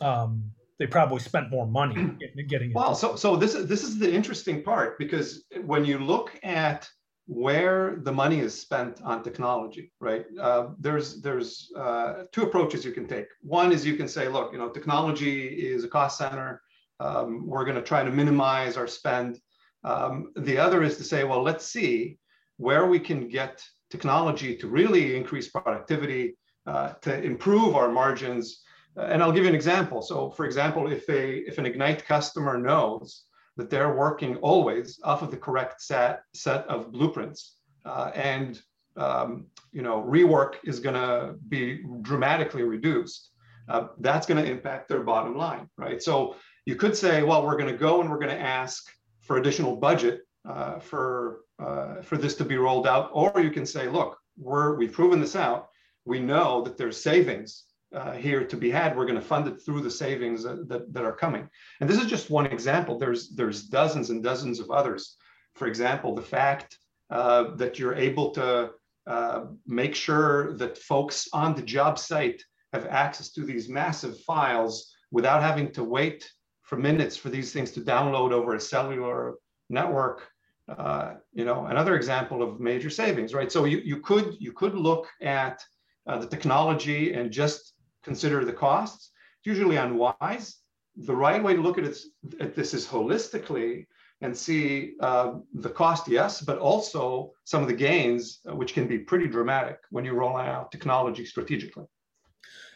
Um, 0.00 0.50
they 0.78 0.86
probably 0.86 1.20
spent 1.20 1.50
more 1.50 1.66
money 1.66 2.10
getting 2.48 2.70
it. 2.70 2.74
Well, 2.74 2.94
so 2.94 3.14
so 3.16 3.36
this 3.36 3.54
is 3.54 3.66
this 3.68 3.84
is 3.84 3.98
the 3.98 4.12
interesting 4.12 4.62
part 4.62 4.98
because 4.98 5.44
when 5.64 5.84
you 5.84 5.98
look 5.98 6.38
at 6.42 6.88
where 7.26 7.96
the 8.02 8.12
money 8.12 8.40
is 8.40 8.58
spent 8.58 9.00
on 9.02 9.22
technology, 9.22 9.92
right? 10.00 10.26
Uh, 10.38 10.68
there's 10.78 11.22
there's 11.22 11.70
uh, 11.76 12.24
two 12.32 12.42
approaches 12.42 12.84
you 12.84 12.92
can 12.92 13.06
take. 13.06 13.26
One 13.40 13.72
is 13.72 13.86
you 13.86 13.96
can 13.96 14.08
say, 14.08 14.28
look, 14.28 14.52
you 14.52 14.58
know, 14.58 14.68
technology 14.68 15.46
is 15.46 15.84
a 15.84 15.88
cost 15.88 16.18
center. 16.18 16.60
Um, 17.00 17.46
we're 17.46 17.64
going 17.64 17.76
to 17.76 17.82
try 17.82 18.04
to 18.04 18.10
minimize 18.10 18.76
our 18.76 18.86
spend. 18.86 19.38
Um, 19.84 20.32
the 20.36 20.58
other 20.58 20.82
is 20.82 20.96
to 20.98 21.04
say, 21.04 21.24
well, 21.24 21.42
let's 21.42 21.66
see 21.66 22.18
where 22.58 22.86
we 22.86 23.00
can 23.00 23.28
get 23.28 23.62
technology 23.90 24.56
to 24.56 24.68
really 24.68 25.16
increase 25.16 25.48
productivity, 25.48 26.36
uh, 26.66 26.92
to 27.02 27.22
improve 27.22 27.74
our 27.74 27.90
margins. 27.90 28.62
And 28.96 29.22
I'll 29.22 29.32
give 29.32 29.44
you 29.44 29.48
an 29.48 29.54
example. 29.54 30.02
So, 30.02 30.30
for 30.30 30.44
example, 30.44 30.92
if 30.92 31.08
a 31.08 31.38
if 31.48 31.58
an 31.58 31.64
Egnyte 31.64 32.04
customer 32.04 32.58
knows 32.58 33.24
that 33.56 33.70
they're 33.70 33.94
working 33.94 34.36
always 34.36 34.98
off 35.04 35.22
of 35.22 35.30
the 35.30 35.36
correct 35.36 35.80
set, 35.80 36.22
set 36.34 36.66
of 36.66 36.92
blueprints. 36.92 37.56
Uh, 37.84 38.10
and 38.14 38.60
um, 38.96 39.46
you 39.72 39.82
know, 39.82 40.02
rework 40.02 40.54
is 40.64 40.80
going 40.80 40.94
to 40.94 41.34
be 41.48 41.82
dramatically 42.02 42.62
reduced. 42.62 43.30
Uh, 43.68 43.88
that's 43.98 44.26
going 44.26 44.42
to 44.42 44.50
impact 44.50 44.88
their 44.88 45.02
bottom 45.02 45.36
line, 45.36 45.68
right? 45.76 46.02
So 46.02 46.36
you 46.66 46.76
could 46.76 46.96
say, 46.96 47.22
well, 47.22 47.44
we're 47.44 47.56
going 47.56 47.72
to 47.72 47.78
go 47.78 48.00
and 48.00 48.10
we're 48.10 48.18
going 48.18 48.36
to 48.36 48.40
ask 48.40 48.84
for 49.20 49.38
additional 49.38 49.76
budget 49.76 50.20
uh, 50.48 50.78
for 50.78 51.40
uh, 51.58 52.02
for 52.02 52.16
this 52.16 52.34
to 52.34 52.44
be 52.44 52.56
rolled 52.56 52.86
out, 52.86 53.10
or 53.12 53.40
you 53.40 53.50
can 53.50 53.64
say, 53.64 53.88
look, 53.88 54.18
we're, 54.36 54.74
we've 54.74 54.92
proven 54.92 55.20
this 55.20 55.36
out. 55.36 55.68
We 56.04 56.18
know 56.18 56.62
that 56.62 56.76
there's 56.76 57.00
savings 57.00 57.64
uh, 57.94 58.12
here 58.12 58.44
to 58.44 58.56
be 58.56 58.70
had. 58.70 58.96
We're 58.96 59.06
going 59.06 59.20
to 59.20 59.26
fund 59.26 59.46
it 59.46 59.62
through 59.64 59.82
the 59.82 59.90
savings 59.90 60.42
that, 60.42 60.68
that, 60.68 60.92
that, 60.92 61.04
are 61.04 61.14
coming. 61.14 61.48
And 61.80 61.88
this 61.88 62.00
is 62.00 62.06
just 62.06 62.30
one 62.30 62.46
example. 62.46 62.98
There's, 62.98 63.30
there's 63.30 63.62
dozens 63.64 64.10
and 64.10 64.22
dozens 64.22 64.60
of 64.60 64.70
others. 64.70 65.16
For 65.54 65.68
example, 65.68 66.14
the 66.14 66.22
fact 66.22 66.78
uh, 67.10 67.54
that 67.56 67.78
you're 67.78 67.94
able 67.94 68.30
to 68.32 68.70
uh, 69.06 69.44
make 69.66 69.94
sure 69.94 70.56
that 70.56 70.78
folks 70.78 71.28
on 71.32 71.54
the 71.54 71.62
job 71.62 71.98
site 71.98 72.42
have 72.72 72.86
access 72.86 73.30
to 73.32 73.44
these 73.44 73.68
massive 73.68 74.18
files 74.20 74.92
without 75.10 75.42
having 75.42 75.70
to 75.72 75.84
wait 75.84 76.28
for 76.62 76.76
minutes 76.76 77.16
for 77.16 77.28
these 77.28 77.52
things 77.52 77.70
to 77.72 77.80
download 77.80 78.32
over 78.32 78.54
a 78.54 78.60
cellular 78.60 79.34
network. 79.68 80.28
Uh, 80.66 81.14
you 81.34 81.44
know, 81.44 81.66
another 81.66 81.94
example 81.94 82.42
of 82.42 82.58
major 82.58 82.88
savings, 82.90 83.34
right? 83.34 83.52
So 83.52 83.66
you, 83.66 83.78
you 83.78 84.00
could 84.00 84.34
you 84.40 84.52
could 84.52 84.74
look 84.74 85.06
at 85.20 85.62
uh, 86.06 86.18
the 86.18 86.26
technology 86.26 87.12
and 87.12 87.30
just 87.30 87.73
consider 88.04 88.44
the 88.44 88.52
costs. 88.52 89.10
It's 89.38 89.46
usually 89.46 89.76
unwise. 89.76 90.56
The 90.96 91.16
right 91.16 91.42
way 91.42 91.54
to 91.54 91.60
look 91.60 91.78
at, 91.78 91.84
it, 91.84 91.98
at 92.40 92.54
this 92.54 92.72
is 92.74 92.86
holistically 92.86 93.86
and 94.20 94.36
see 94.36 94.94
uh, 95.00 95.34
the 95.54 95.68
cost, 95.68 96.08
yes, 96.08 96.40
but 96.40 96.58
also 96.58 97.32
some 97.44 97.62
of 97.62 97.68
the 97.68 97.74
gains, 97.74 98.40
uh, 98.48 98.54
which 98.54 98.72
can 98.72 98.86
be 98.86 98.98
pretty 98.98 99.26
dramatic 99.26 99.78
when 99.90 100.04
you 100.04 100.12
roll 100.12 100.36
out 100.36 100.70
technology 100.70 101.26
strategically. 101.26 101.84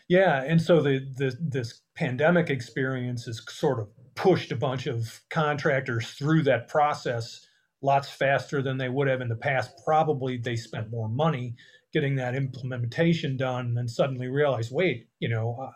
Yeah, 0.08 0.42
and 0.42 0.60
so 0.60 0.80
the, 0.80 1.06
the 1.16 1.36
this 1.40 1.82
pandemic 1.94 2.48
experience 2.50 3.26
has 3.26 3.42
sort 3.48 3.78
of 3.78 3.88
pushed 4.14 4.52
a 4.52 4.56
bunch 4.56 4.86
of 4.86 5.20
contractors 5.30 6.10
through 6.10 6.42
that 6.42 6.68
process 6.68 7.46
lots 7.82 8.10
faster 8.10 8.60
than 8.62 8.78
they 8.78 8.88
would 8.88 9.06
have 9.06 9.20
in 9.20 9.28
the 9.28 9.36
past. 9.36 9.70
Probably 9.84 10.38
they 10.38 10.56
spent 10.56 10.90
more 10.90 11.08
money 11.08 11.54
getting 11.92 12.16
that 12.16 12.34
implementation 12.34 13.36
done, 13.36 13.66
and 13.66 13.76
then 13.76 13.88
suddenly 13.88 14.28
realize 14.28 14.70
wait, 14.70 15.08
you 15.20 15.28
know, 15.28 15.56
uh, 15.60 15.70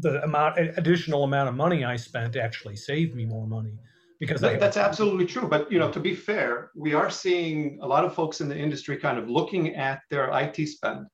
the 0.00 0.22
amount 0.24 0.58
additional 0.58 1.24
amount 1.24 1.48
of 1.48 1.54
money 1.54 1.84
I 1.84 1.96
spent 1.96 2.36
actually 2.36 2.76
saved 2.76 3.14
me 3.14 3.24
more 3.24 3.46
money 3.46 3.78
because 4.18 4.40
that, 4.40 4.60
that's 4.60 4.76
absolutely 4.76 5.26
true. 5.26 5.48
But 5.48 5.70
you 5.70 5.78
know, 5.78 5.90
to 5.92 6.00
be 6.00 6.14
fair, 6.14 6.70
we 6.74 6.94
are 6.94 7.10
seeing 7.10 7.78
a 7.82 7.86
lot 7.86 8.04
of 8.04 8.14
folks 8.14 8.40
in 8.40 8.48
the 8.48 8.58
industry 8.58 8.96
kind 8.96 9.18
of 9.18 9.28
looking 9.28 9.74
at 9.74 10.00
their 10.10 10.30
IT 10.32 10.66
spend. 10.68 11.06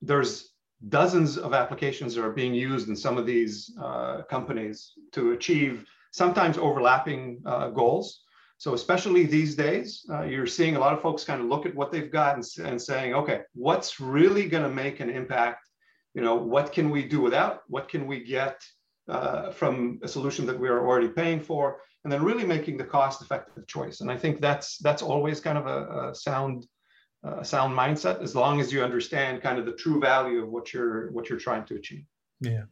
There's 0.00 0.54
dozens 0.88 1.36
of 1.36 1.54
applications 1.54 2.14
that 2.14 2.24
are 2.24 2.32
being 2.32 2.54
used 2.54 2.88
in 2.88 2.96
some 2.96 3.18
of 3.18 3.26
these 3.26 3.74
uh, 3.82 4.22
companies 4.30 4.92
to 5.12 5.32
achieve 5.32 5.84
sometimes 6.12 6.56
overlapping 6.56 7.42
uh, 7.44 7.68
goals. 7.70 8.22
So 8.58 8.74
especially 8.74 9.24
these 9.24 9.54
days, 9.54 10.04
uh, 10.10 10.24
you're 10.24 10.46
seeing 10.46 10.74
a 10.74 10.80
lot 10.80 10.92
of 10.92 11.00
folks 11.00 11.24
kind 11.24 11.40
of 11.40 11.46
look 11.46 11.64
at 11.64 11.74
what 11.76 11.92
they've 11.92 12.10
got 12.10 12.34
and, 12.34 12.44
and 12.66 12.82
saying, 12.82 13.14
okay, 13.14 13.42
what's 13.54 14.00
really 14.00 14.48
going 14.48 14.64
to 14.64 14.68
make 14.68 14.98
an 14.98 15.08
impact? 15.08 15.68
You 16.14 16.22
know, 16.22 16.34
what 16.34 16.72
can 16.72 16.90
we 16.90 17.04
do 17.04 17.20
without? 17.20 17.62
What 17.68 17.88
can 17.88 18.08
we 18.08 18.24
get 18.24 18.60
uh, 19.08 19.52
from 19.52 20.00
a 20.02 20.08
solution 20.08 20.44
that 20.46 20.58
we 20.58 20.68
are 20.68 20.84
already 20.84 21.08
paying 21.08 21.40
for? 21.40 21.80
And 22.02 22.12
then 22.12 22.24
really 22.24 22.44
making 22.44 22.78
the 22.78 22.84
cost-effective 22.84 23.66
choice. 23.68 24.00
And 24.00 24.10
I 24.10 24.16
think 24.16 24.40
that's 24.40 24.78
that's 24.78 25.02
always 25.02 25.40
kind 25.40 25.58
of 25.58 25.66
a, 25.66 26.10
a 26.10 26.14
sound 26.14 26.66
a 27.22 27.44
sound 27.44 27.76
mindset 27.76 28.22
as 28.22 28.34
long 28.34 28.60
as 28.60 28.72
you 28.72 28.82
understand 28.82 29.42
kind 29.42 29.58
of 29.58 29.66
the 29.66 29.72
true 29.72 30.00
value 30.00 30.42
of 30.42 30.48
what 30.48 30.72
you're 30.72 31.10
what 31.12 31.28
you're 31.28 31.38
trying 31.38 31.64
to 31.66 31.74
achieve. 31.74 32.04
Yeah. 32.40 32.64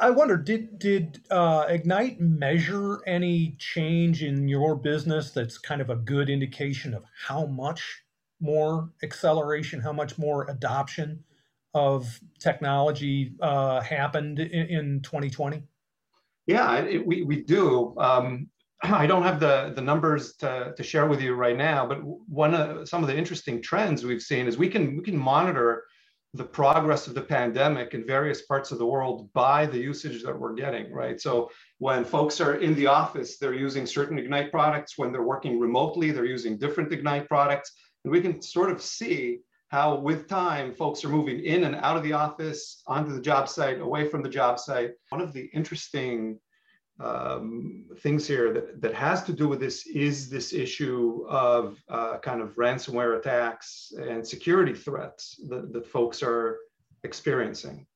I 0.00 0.10
wonder, 0.10 0.36
did 0.36 0.78
did 0.78 1.20
uh, 1.30 1.66
Egnyte 1.66 2.20
measure 2.20 3.00
any 3.06 3.56
change 3.58 4.22
in 4.22 4.48
your 4.48 4.76
business 4.76 5.30
that's 5.30 5.56
kind 5.58 5.80
of 5.80 5.90
a 5.90 5.96
good 5.96 6.28
indication 6.28 6.94
of 6.94 7.04
how 7.26 7.46
much 7.46 8.02
more 8.40 8.90
acceleration, 9.02 9.80
how 9.80 9.92
much 9.92 10.18
more 10.18 10.48
adoption 10.50 11.24
of 11.74 12.20
technology 12.38 13.34
uh, 13.40 13.80
happened 13.80 14.38
in, 14.38 14.66
in, 14.68 15.00
2020? 15.02 15.62
Yeah, 16.46 16.76
it, 16.78 17.06
we, 17.06 17.22
we 17.22 17.42
do. 17.42 17.94
Um, 17.98 18.48
I 18.82 19.06
don't 19.06 19.22
have 19.22 19.40
the, 19.40 19.72
the 19.74 19.82
numbers 19.82 20.34
to, 20.36 20.72
to 20.76 20.82
share 20.82 21.06
with 21.06 21.20
you 21.20 21.34
right 21.34 21.56
now, 21.56 21.86
but 21.86 21.98
one 22.02 22.54
of 22.54 22.88
some 22.88 23.02
of 23.02 23.08
the 23.08 23.16
interesting 23.16 23.60
trends 23.60 24.04
we've 24.04 24.22
seen 24.22 24.46
is 24.46 24.56
we 24.56 24.68
can 24.68 24.96
we 24.96 25.02
can 25.02 25.16
monitor 25.16 25.84
the 26.34 26.44
progress 26.44 27.06
of 27.06 27.14
the 27.14 27.22
pandemic 27.22 27.94
in 27.94 28.06
various 28.06 28.42
parts 28.42 28.70
of 28.70 28.78
the 28.78 28.86
world 28.86 29.32
by 29.32 29.64
the 29.64 29.78
usage 29.78 30.22
that 30.22 30.38
we're 30.38 30.52
getting, 30.52 30.92
right? 30.92 31.20
So 31.20 31.50
when 31.78 32.04
folks 32.04 32.40
are 32.40 32.56
in 32.56 32.74
the 32.74 32.86
office, 32.86 33.38
they're 33.38 33.54
using 33.54 33.86
certain 33.86 34.18
Egnyte 34.18 34.50
products. 34.50 34.98
When 34.98 35.10
they're 35.10 35.22
working 35.22 35.58
remotely, 35.58 36.10
they're 36.10 36.26
using 36.26 36.58
different 36.58 36.90
Egnyte 36.90 37.28
products. 37.28 37.72
And 38.04 38.12
we 38.12 38.20
can 38.20 38.42
sort 38.42 38.70
of 38.70 38.82
see 38.82 39.40
how 39.68 39.96
with 39.96 40.28
time, 40.28 40.74
folks 40.74 41.04
are 41.04 41.10
moving 41.10 41.40
in 41.44 41.64
and 41.64 41.76
out 41.76 41.96
of 41.96 42.02
the 42.02 42.12
office, 42.12 42.82
onto 42.86 43.12
the 43.12 43.20
job 43.20 43.48
site, 43.48 43.80
away 43.80 44.08
from 44.08 44.22
the 44.22 44.28
job 44.28 44.58
site. 44.58 44.92
One 45.10 45.20
of 45.20 45.32
the 45.32 45.50
interesting 45.54 46.38
um, 47.00 47.84
things 48.00 48.26
here 48.26 48.52
that, 48.52 48.80
that 48.80 48.94
has 48.94 49.22
to 49.24 49.32
do 49.32 49.48
with 49.48 49.60
this 49.60 49.86
is 49.86 50.28
this 50.28 50.52
issue 50.52 51.24
of 51.28 51.78
uh, 51.88 52.18
kind 52.18 52.40
of 52.40 52.56
ransomware 52.56 53.18
attacks 53.18 53.92
and 53.98 54.26
security 54.26 54.74
threats 54.74 55.40
that, 55.48 55.72
that 55.72 55.86
folks 55.86 56.22
are 56.22 56.58
experiencing, 57.04 57.86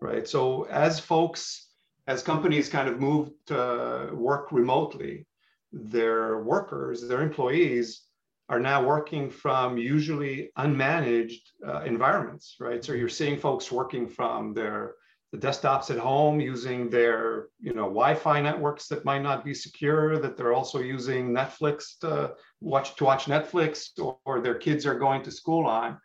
right? 0.00 0.26
So 0.26 0.64
as 0.64 0.98
folks, 0.98 1.68
as 2.06 2.22
companies 2.22 2.68
kind 2.68 2.88
of 2.88 2.98
move 2.98 3.30
to 3.46 4.10
work 4.14 4.52
remotely, 4.52 5.26
their 5.72 6.42
workers, 6.42 7.06
their 7.06 7.20
employees 7.20 8.06
are 8.48 8.60
now 8.60 8.82
working 8.82 9.28
from 9.28 9.76
usually 9.76 10.50
unmanaged 10.56 11.40
uh, 11.66 11.82
environments, 11.82 12.56
right? 12.60 12.82
So 12.84 12.92
you're 12.92 13.08
seeing 13.08 13.36
folks 13.36 13.72
working 13.72 14.08
from 14.08 14.54
their 14.54 14.94
the 15.32 15.38
desktops 15.38 15.90
at 15.90 15.98
home 15.98 16.40
using 16.40 16.88
their 16.88 17.48
you 17.60 17.74
know 17.74 17.84
Wi-Fi 17.84 18.40
networks 18.40 18.86
that 18.88 19.04
might 19.04 19.22
not 19.22 19.44
be 19.44 19.54
secure, 19.54 20.18
that 20.18 20.36
they're 20.36 20.54
also 20.54 20.80
using 20.80 21.32
Netflix 21.32 21.98
to 22.00 22.34
watch 22.60 22.94
to 22.96 23.04
watch 23.04 23.24
Netflix, 23.26 23.90
or, 23.98 24.18
or 24.24 24.40
their 24.40 24.54
kids 24.54 24.86
are 24.86 24.98
going 24.98 25.22
to 25.22 25.30
school 25.30 25.66
on. 25.66 25.98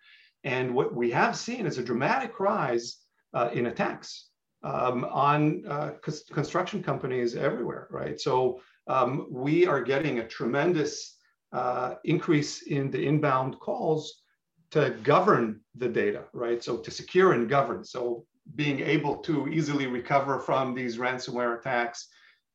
And 0.43 0.73
what 0.73 0.95
we 0.95 1.11
have 1.11 1.35
seen 1.35 1.65
is 1.65 1.77
a 1.77 1.83
dramatic 1.83 2.39
rise 2.39 2.97
uh, 3.33 3.49
in 3.53 3.67
attacks 3.67 4.29
um, 4.63 5.05
on 5.05 5.63
uh, 5.67 5.91
construction 6.33 6.81
companies 6.83 7.35
everywhere, 7.35 7.87
right? 7.91 8.19
So 8.19 8.61
um, 8.87 9.27
we 9.29 9.67
are 9.67 9.81
getting 9.81 10.19
a 10.19 10.27
tremendous 10.27 11.17
uh, 11.53 11.95
increase 12.05 12.63
in 12.63 12.89
the 12.89 13.05
inbound 13.05 13.59
calls 13.59 14.21
to 14.71 14.91
govern 15.03 15.61
the 15.75 15.89
data, 15.89 16.23
right? 16.33 16.63
So 16.63 16.77
to 16.77 16.91
secure 16.91 17.33
and 17.33 17.49
govern. 17.49 17.83
So 17.83 18.25
being 18.55 18.79
able 18.79 19.17
to 19.17 19.47
easily 19.47 19.87
recover 19.87 20.39
from 20.39 20.73
these 20.73 20.97
ransomware 20.97 21.57
attacks, 21.59 22.07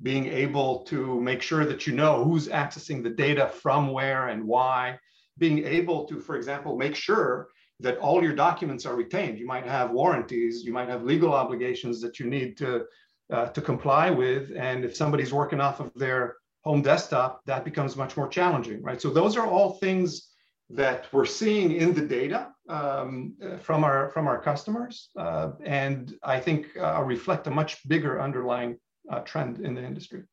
being 0.02 0.26
able 0.26 0.84
to 0.84 1.20
make 1.20 1.42
sure 1.42 1.64
that 1.64 1.86
you 1.86 1.94
know 1.94 2.24
who's 2.24 2.48
accessing 2.48 3.02
the 3.02 3.10
data 3.10 3.48
from 3.48 3.92
where 3.92 4.28
and 4.28 4.44
why, 4.44 4.98
being 5.38 5.64
able 5.64 6.04
to, 6.06 6.20
for 6.20 6.36
example, 6.36 6.76
make 6.76 6.94
sure 6.94 7.48
that 7.80 7.98
all 7.98 8.22
your 8.22 8.34
documents 8.34 8.86
are 8.86 8.96
retained. 8.96 9.38
You 9.38 9.46
might 9.46 9.66
have 9.66 9.90
warranties, 9.90 10.64
you 10.64 10.72
might 10.72 10.88
have 10.88 11.04
legal 11.04 11.34
obligations 11.34 12.00
that 12.00 12.18
you 12.18 12.26
need 12.26 12.56
to, 12.58 12.84
uh, 13.30 13.46
to 13.48 13.60
comply 13.60 14.10
with. 14.10 14.52
And 14.56 14.84
if 14.84 14.96
somebody's 14.96 15.32
working 15.32 15.60
off 15.60 15.80
of 15.80 15.92
their 15.94 16.36
home 16.64 16.82
desktop, 16.82 17.44
that 17.46 17.64
becomes 17.64 17.96
much 17.96 18.16
more 18.16 18.28
challenging, 18.28 18.82
right? 18.82 19.00
So 19.00 19.10
those 19.10 19.36
are 19.36 19.46
all 19.46 19.74
things 19.74 20.30
that 20.70 21.06
we're 21.12 21.26
seeing 21.26 21.72
in 21.72 21.94
the 21.94 22.02
data 22.02 22.48
um, 22.68 23.34
from 23.60 23.84
our 23.84 24.10
from 24.10 24.26
our 24.26 24.40
customers, 24.40 25.10
uh, 25.18 25.52
and 25.64 26.14
I 26.22 26.40
think 26.40 26.68
uh, 26.76 27.02
reflect 27.02 27.46
a 27.46 27.50
much 27.50 27.86
bigger 27.88 28.20
underlying 28.20 28.78
uh, 29.10 29.20
trend 29.20 29.60
in 29.60 29.74
the 29.74 29.84
industry. 29.84 30.24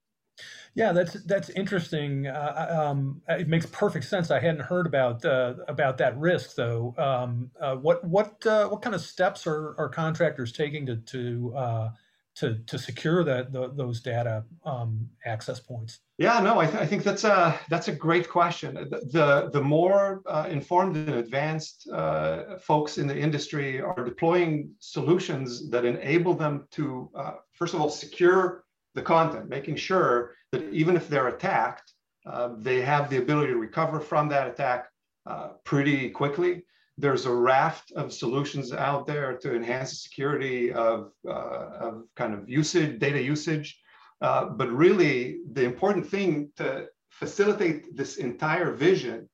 Yeah, 0.76 0.92
that's 0.92 1.14
that's 1.26 1.50
interesting. 1.52 2.26
Uh, 2.26 2.88
um, 2.90 3.22
it 3.30 3.48
makes 3.48 3.68
perfect 3.68 4.06
sense. 4.06 4.32
I 4.32 4.40
hadn't 4.40 4.62
heard 4.62 4.88
about 4.88 5.24
uh, 5.24 5.56
about 5.68 6.00
that 6.00 6.18
risk 6.18 6.56
though. 6.56 6.96
Um, 6.98 7.52
uh, 7.62 7.76
what 7.76 8.04
what 8.04 8.44
what 8.44 8.82
kind 8.82 8.96
of 8.96 9.02
steps 9.02 9.46
are, 9.46 9.76
are 9.78 9.90
contractors 9.90 10.52
taking 10.52 10.88
to 10.88 10.96
to 10.98 11.92
to 12.36 12.58
to 12.66 12.78
secure 12.78 13.24
that 13.24 13.52
the, 13.52 13.72
those 13.74 14.02
data 14.02 14.44
um, 14.66 15.08
access 15.26 15.60
points? 15.60 16.00
Yeah, 16.18 16.40
no, 16.40 16.60
I, 16.60 16.66
th- 16.66 16.78
I, 16.78 16.86
think 16.86 17.04
that's 17.04 17.24
a 17.24 17.60
that's 17.70 17.88
a 17.88 17.92
great 17.92 18.30
question. 18.30 18.76
The 18.76 19.02
the, 19.12 19.50
the 19.52 19.62
more 19.62 20.22
uh, 20.26 20.48
informed 20.50 20.96
and 20.96 21.16
advanced 21.16 21.90
uh, 21.92 22.58
folks 22.58 22.98
in 22.98 23.08
the 23.08 23.18
industry 23.18 23.82
are 23.82 24.04
deploying 24.04 24.72
solutions 24.80 25.70
that 25.70 25.86
enable 25.86 26.34
them 26.34 26.68
to 26.72 27.10
uh, 27.16 27.34
first 27.54 27.74
of 27.74 27.82
all 27.82 27.90
secure 27.90 28.64
the 28.96 29.02
content, 29.02 29.50
making 29.50 29.76
sure 29.76 30.36
that 30.52 30.64
even 30.72 30.96
if 30.96 31.08
they're 31.08 31.30
attacked, 31.30 31.94
uh, 32.26 32.50
they 32.58 32.82
have 32.82 33.10
the 33.10 33.18
ability 33.18 33.52
to 33.54 33.60
recover 33.60 34.00
from 34.00 34.30
that 34.30 34.48
attack 34.48 34.88
uh, 35.26 35.50
pretty 35.64 36.10
quickly 36.10 36.64
there's 36.98 37.26
a 37.26 37.34
raft 37.34 37.92
of 37.96 38.14
solutions 38.14 38.72
out 38.72 39.08
there 39.08 39.38
to 39.38 39.56
enhance 39.56 39.90
the 39.90 39.96
security 39.96 40.72
of, 40.72 41.12
uh, 41.28 41.32
of 41.32 42.04
kind 42.16 42.34
of 42.34 42.48
usage, 42.48 43.00
data 43.00 43.22
usage. 43.22 43.80
Uh, 44.22 44.46
but 44.46 44.70
really, 44.72 45.40
the 45.52 45.64
important 45.64 46.08
thing 46.08 46.50
to 46.56 46.88
facilitate 47.10 47.96
this 47.96 48.18
entire 48.18 48.72
vision 48.72 49.30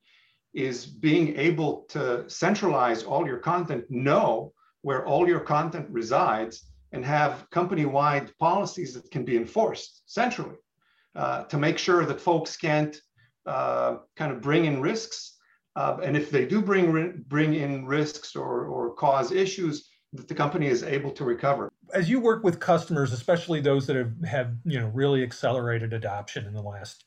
is 0.54 0.86
being 0.86 1.36
able 1.38 1.86
to 1.90 2.28
centralize 2.30 3.04
all 3.04 3.26
your 3.26 3.38
content, 3.38 3.84
know 3.90 4.52
where 4.82 5.06
all 5.06 5.28
your 5.28 5.40
content 5.42 5.86
resides, 5.90 6.72
and 6.92 7.06
have 7.06 7.48
company-wide 7.52 8.32
policies 8.40 8.94
that 8.94 9.12
can 9.12 9.24
be 9.24 9.38
enforced 9.38 10.02
centrally 10.06 10.56
uh, 11.16 11.44
to 11.44 11.58
make 11.58 11.78
sure 11.78 12.06
that 12.06 12.20
folks 12.20 12.58
can't 12.58 13.00
uh, 13.46 13.98
kind 14.16 14.32
of 14.32 14.42
bring 14.42 14.66
in 14.66 14.82
risks. 14.82 15.38
Uh, 15.76 15.98
and 16.04 16.18
if 16.18 16.32
they 16.32 16.46
do 16.46 16.62
bring, 16.62 17.24
bring 17.28 17.54
in 17.54 17.86
risks 17.86 18.36
or, 18.36 18.66
or 18.66 18.94
cause 18.94 19.32
issues, 19.32 19.90
that 20.14 20.28
the 20.28 20.34
company 20.34 20.68
is 20.68 20.84
able 20.84 21.12
to 21.12 21.24
recover. 21.24 21.72
As 21.94 22.10
you 22.10 22.20
work 22.20 22.44
with 22.44 22.60
customers, 22.60 23.14
especially 23.14 23.62
those 23.62 23.88
that 23.88 23.96
have, 23.96 24.14
have 24.24 24.52
you 24.66 24.80
know 24.80 24.88
really 24.88 25.24
accelerated 25.24 25.94
adoption 25.94 26.46
in 26.46 26.54
the 26.54 26.62
last 26.62 27.06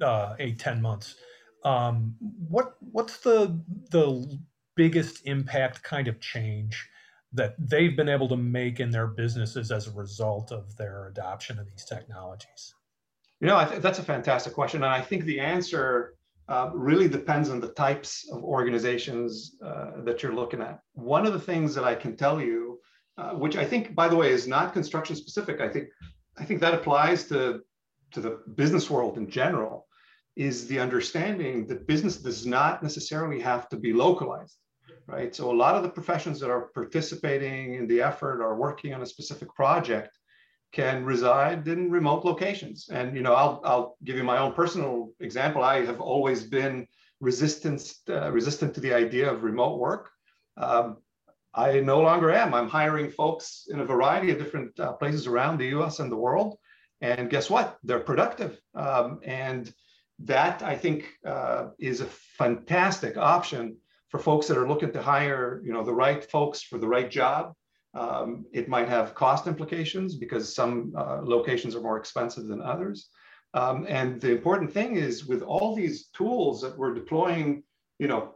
uh, 0.00 0.34
eight 0.38 0.58
ten 0.58 0.80
months, 0.80 1.16
um, 1.64 2.14
what 2.48 2.76
what's 2.80 3.18
the 3.18 3.60
the 3.90 4.38
biggest 4.76 5.26
impact 5.26 5.82
kind 5.82 6.08
of 6.08 6.20
change 6.20 6.88
that 7.32 7.54
they've 7.58 7.96
been 7.96 8.08
able 8.08 8.28
to 8.28 8.36
make 8.36 8.78
in 8.80 8.90
their 8.90 9.06
businesses 9.08 9.72
as 9.72 9.88
a 9.88 9.92
result 9.92 10.52
of 10.52 10.76
their 10.76 11.08
adoption 11.08 11.58
of 11.58 11.66
these 11.66 11.84
technologies? 11.84 12.74
You 13.40 13.48
know, 13.48 13.56
I 13.56 13.64
th- 13.64 13.82
that's 13.82 13.98
a 13.98 14.04
fantastic 14.04 14.52
question, 14.52 14.82
and 14.82 14.92
I 14.92 15.00
think 15.00 15.24
the 15.24 15.40
answer 15.40 16.14
uh, 16.48 16.70
really 16.74 17.08
depends 17.08 17.48
on 17.48 17.60
the 17.60 17.72
types 17.72 18.28
of 18.30 18.44
organizations 18.44 19.56
uh, 19.64 20.02
that 20.04 20.22
you're 20.22 20.34
looking 20.34 20.60
at. 20.60 20.80
One 20.92 21.26
of 21.26 21.32
the 21.32 21.40
things 21.40 21.74
that 21.74 21.84
I 21.84 21.94
can 21.94 22.16
tell 22.16 22.40
you, 22.40 22.80
uh, 23.16 23.30
which 23.30 23.56
I 23.56 23.64
think, 23.64 23.94
by 23.94 24.08
the 24.08 24.16
way, 24.16 24.30
is 24.30 24.46
not 24.46 24.72
construction 24.72 25.16
specific, 25.16 25.60
I 25.60 25.68
think, 25.68 25.88
I 26.36 26.44
think 26.44 26.60
that 26.60 26.74
applies 26.74 27.24
to 27.28 27.60
to 28.12 28.20
the 28.20 28.40
business 28.54 28.88
world 28.88 29.16
in 29.18 29.28
general, 29.28 29.86
is 30.36 30.68
the 30.68 30.78
understanding 30.78 31.66
that 31.66 31.86
business 31.86 32.16
does 32.16 32.46
not 32.46 32.82
necessarily 32.82 33.40
have 33.40 33.68
to 33.68 33.76
be 33.76 33.92
localized, 33.92 34.56
right? 35.06 35.34
So 35.34 35.50
a 35.50 35.60
lot 35.64 35.74
of 35.74 35.82
the 35.82 35.88
professions 35.88 36.38
that 36.40 36.50
are 36.50 36.70
participating 36.74 37.74
in 37.74 37.88
the 37.88 38.00
effort 38.00 38.40
are 38.40 38.56
working 38.56 38.94
on 38.94 39.02
a 39.02 39.06
specific 39.06 39.52
project 39.54 40.16
can 40.74 41.04
reside 41.04 41.68
in 41.68 41.90
remote 41.90 42.24
locations. 42.24 42.88
And 42.90 43.16
you 43.16 43.22
know, 43.22 43.34
I'll 43.34 43.60
I'll 43.64 43.96
give 44.02 44.16
you 44.16 44.24
my 44.24 44.38
own 44.38 44.52
personal 44.52 45.12
example. 45.20 45.62
I 45.62 45.84
have 45.86 46.00
always 46.00 46.42
been 46.42 46.86
resistant 47.20 47.94
uh, 48.08 48.30
resistant 48.32 48.74
to 48.74 48.80
the 48.80 48.92
idea 48.92 49.30
of 49.32 49.44
remote 49.44 49.78
work. 49.78 50.10
Um, 50.56 50.96
I 51.54 51.78
no 51.78 52.00
longer 52.00 52.32
am. 52.32 52.52
I'm 52.52 52.68
hiring 52.68 53.08
folks 53.10 53.68
in 53.70 53.78
a 53.80 53.84
variety 53.84 54.32
of 54.32 54.38
different 54.38 54.78
uh, 54.80 54.92
places 54.94 55.28
around 55.28 55.58
the 55.58 55.68
U.S. 55.76 56.00
and 56.00 56.10
the 56.10 56.24
world, 56.26 56.58
and 57.00 57.30
guess 57.30 57.48
what? 57.48 57.78
They're 57.84 58.00
productive. 58.10 58.58
Um, 58.74 59.20
and 59.22 59.72
that 60.18 60.62
I 60.62 60.76
think 60.76 61.06
uh, 61.24 61.68
is 61.78 62.00
a 62.00 62.06
fantastic 62.38 63.16
option 63.16 63.76
for 64.08 64.18
folks 64.18 64.48
that 64.48 64.58
are 64.58 64.68
looking 64.68 64.92
to 64.92 65.02
hire, 65.02 65.62
you 65.64 65.72
know, 65.72 65.84
the 65.84 65.94
right 65.94 66.28
folks 66.28 66.62
for 66.62 66.78
the 66.78 66.88
right 66.88 67.10
job 67.10 67.54
um, 67.94 68.44
it 68.52 68.68
might 68.68 68.88
have 68.88 69.14
cost 69.14 69.46
implications 69.46 70.14
because 70.16 70.54
some 70.54 70.92
uh, 70.96 71.20
locations 71.22 71.74
are 71.74 71.80
more 71.80 71.98
expensive 71.98 72.46
than 72.46 72.60
others. 72.60 73.08
Um, 73.54 73.86
and 73.88 74.20
the 74.20 74.32
important 74.32 74.72
thing 74.72 74.96
is 74.96 75.26
with 75.26 75.42
all 75.42 75.74
these 75.74 76.08
tools 76.08 76.60
that 76.62 76.76
we're 76.76 76.94
deploying, 76.94 77.62
you 77.98 78.08
know, 78.08 78.34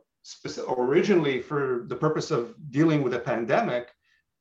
originally 0.77 1.41
for 1.41 1.85
the 1.89 1.97
purpose 1.97 2.31
of 2.31 2.55
dealing 2.71 3.03
with 3.03 3.15
a 3.15 3.19
pandemic, 3.19 3.91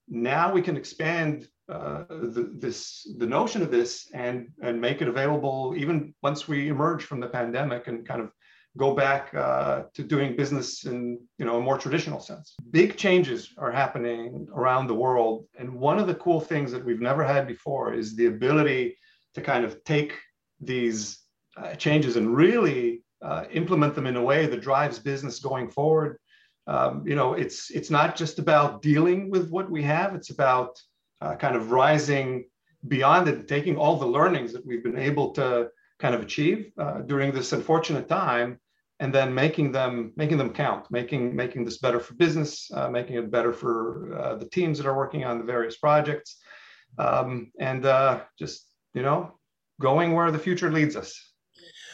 now 0.08 0.54
we 0.54 0.62
can 0.62 0.78
expand 0.78 1.48
uh, 1.70 2.04
the, 2.10 2.50
this 2.54 3.06
the 3.18 3.26
notion 3.26 3.62
of 3.62 3.72
this 3.72 4.10
and 4.14 4.48
and 4.62 4.80
make 4.80 5.02
it 5.02 5.10
available 5.10 5.74
even 5.76 6.14
once 6.24 6.48
we 6.48 6.70
emerge 6.70 7.04
from 7.04 7.20
the 7.20 7.28
pandemic 7.28 7.88
and 7.88 8.08
kind 8.08 8.22
of 8.22 8.32
go 8.78 8.94
back 8.94 9.34
uh, 9.34 9.84
to 9.94 10.04
doing 10.04 10.36
business 10.36 10.86
in 10.86 11.20
you 11.38 11.46
know 11.46 11.58
a 11.58 11.62
more 11.62 11.78
traditional 11.78 12.20
sense. 12.20 12.56
Big 12.72 12.96
changes 12.96 13.54
are 13.58 13.72
happening 13.72 14.48
around 14.54 14.88
the 14.88 14.94
world, 14.94 15.46
and 15.60 15.72
one 15.74 16.00
of 16.00 16.08
the 16.08 16.16
cool 16.16 16.40
things 16.40 16.72
that 16.72 16.86
we've 16.86 17.02
never 17.02 17.24
had 17.24 17.48
before 17.48 17.94
is 17.94 18.16
the 18.16 18.28
ability 18.28 18.98
to 19.34 19.42
kind 19.42 19.66
of 19.66 19.84
take 19.84 20.14
these 20.62 21.20
uh, 21.58 21.74
changes 21.76 22.16
and 22.16 22.36
really 22.36 23.04
uh, 23.22 23.46
implement 23.52 23.96
them 23.96 24.08
in 24.08 24.16
a 24.16 24.22
way 24.22 24.46
that 24.46 24.62
drives 24.62 25.00
business 25.00 25.40
going 25.40 25.70
forward. 25.70 26.20
Um, 26.68 27.04
you 27.06 27.16
know, 27.16 27.34
it's 27.34 27.72
it's 27.72 27.90
not 27.90 28.16
just 28.16 28.40
about 28.40 28.82
dealing 28.82 29.30
with 29.30 29.50
what 29.50 29.70
we 29.70 29.82
have; 29.84 30.16
it's 30.16 30.30
about 30.30 30.80
uh, 31.22 31.36
kind 31.36 31.56
of 31.56 31.72
rising 31.72 32.46
beyond 32.88 33.28
it, 33.28 33.48
taking 33.48 33.76
all 33.76 33.98
the 33.98 34.06
learnings 34.06 34.54
that 34.54 34.66
we've 34.66 34.84
been 34.84 35.00
able 35.00 35.32
to 35.32 35.70
kind 36.00 36.14
of 36.14 36.22
achieve 36.22 36.72
uh, 36.78 37.00
during 37.02 37.32
this 37.32 37.54
unfortunate 37.54 38.08
time 38.08 38.60
and 39.00 39.14
then 39.14 39.34
making 39.34 39.72
them 39.72 40.12
making 40.16 40.38
them 40.38 40.52
count 40.52 40.90
making 40.90 41.36
making 41.36 41.64
this 41.64 41.78
better 41.78 42.00
for 42.00 42.14
business 42.16 42.70
uh, 42.74 42.90
making 42.90 43.16
it 43.16 43.32
better 43.32 43.54
for 43.54 44.18
uh, 44.18 44.36
the 44.36 44.50
teams 44.50 44.78
that 44.78 44.88
are 44.88 44.98
working 44.98 45.24
on 45.24 45.38
the 45.38 45.44
various 45.44 45.78
projects 45.78 46.38
um, 46.98 47.52
and 47.60 47.86
uh, 47.86 48.22
just 48.38 48.70
you 48.94 49.02
know 49.02 49.38
going 49.80 50.14
where 50.14 50.32
the 50.32 50.40
future 50.40 50.72
leads 50.72 50.96
us 50.96 51.28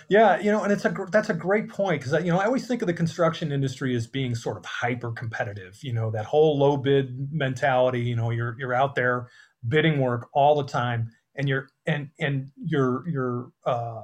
yeah, 0.09 0.39
you 0.39 0.51
know, 0.51 0.63
and 0.63 0.71
it's 0.71 0.85
a 0.85 0.93
that's 1.11 1.29
a 1.29 1.33
great 1.33 1.69
point 1.69 2.01
because 2.01 2.23
you 2.23 2.31
know 2.31 2.39
I 2.39 2.45
always 2.45 2.67
think 2.67 2.81
of 2.81 2.87
the 2.87 2.93
construction 2.93 3.51
industry 3.51 3.95
as 3.95 4.07
being 4.07 4.35
sort 4.35 4.57
of 4.57 4.65
hyper 4.65 5.11
competitive. 5.11 5.79
You 5.81 5.93
know, 5.93 6.11
that 6.11 6.25
whole 6.25 6.57
low 6.57 6.77
bid 6.77 7.31
mentality. 7.31 8.01
You 8.01 8.15
know, 8.15 8.29
you're 8.29 8.55
you're 8.59 8.73
out 8.73 8.95
there 8.95 9.29
bidding 9.67 9.99
work 9.99 10.27
all 10.33 10.55
the 10.55 10.69
time, 10.69 11.09
and 11.35 11.47
you're 11.47 11.67
and 11.85 12.09
and 12.19 12.51
your 12.57 13.07
your 13.07 13.51
uh, 13.65 14.01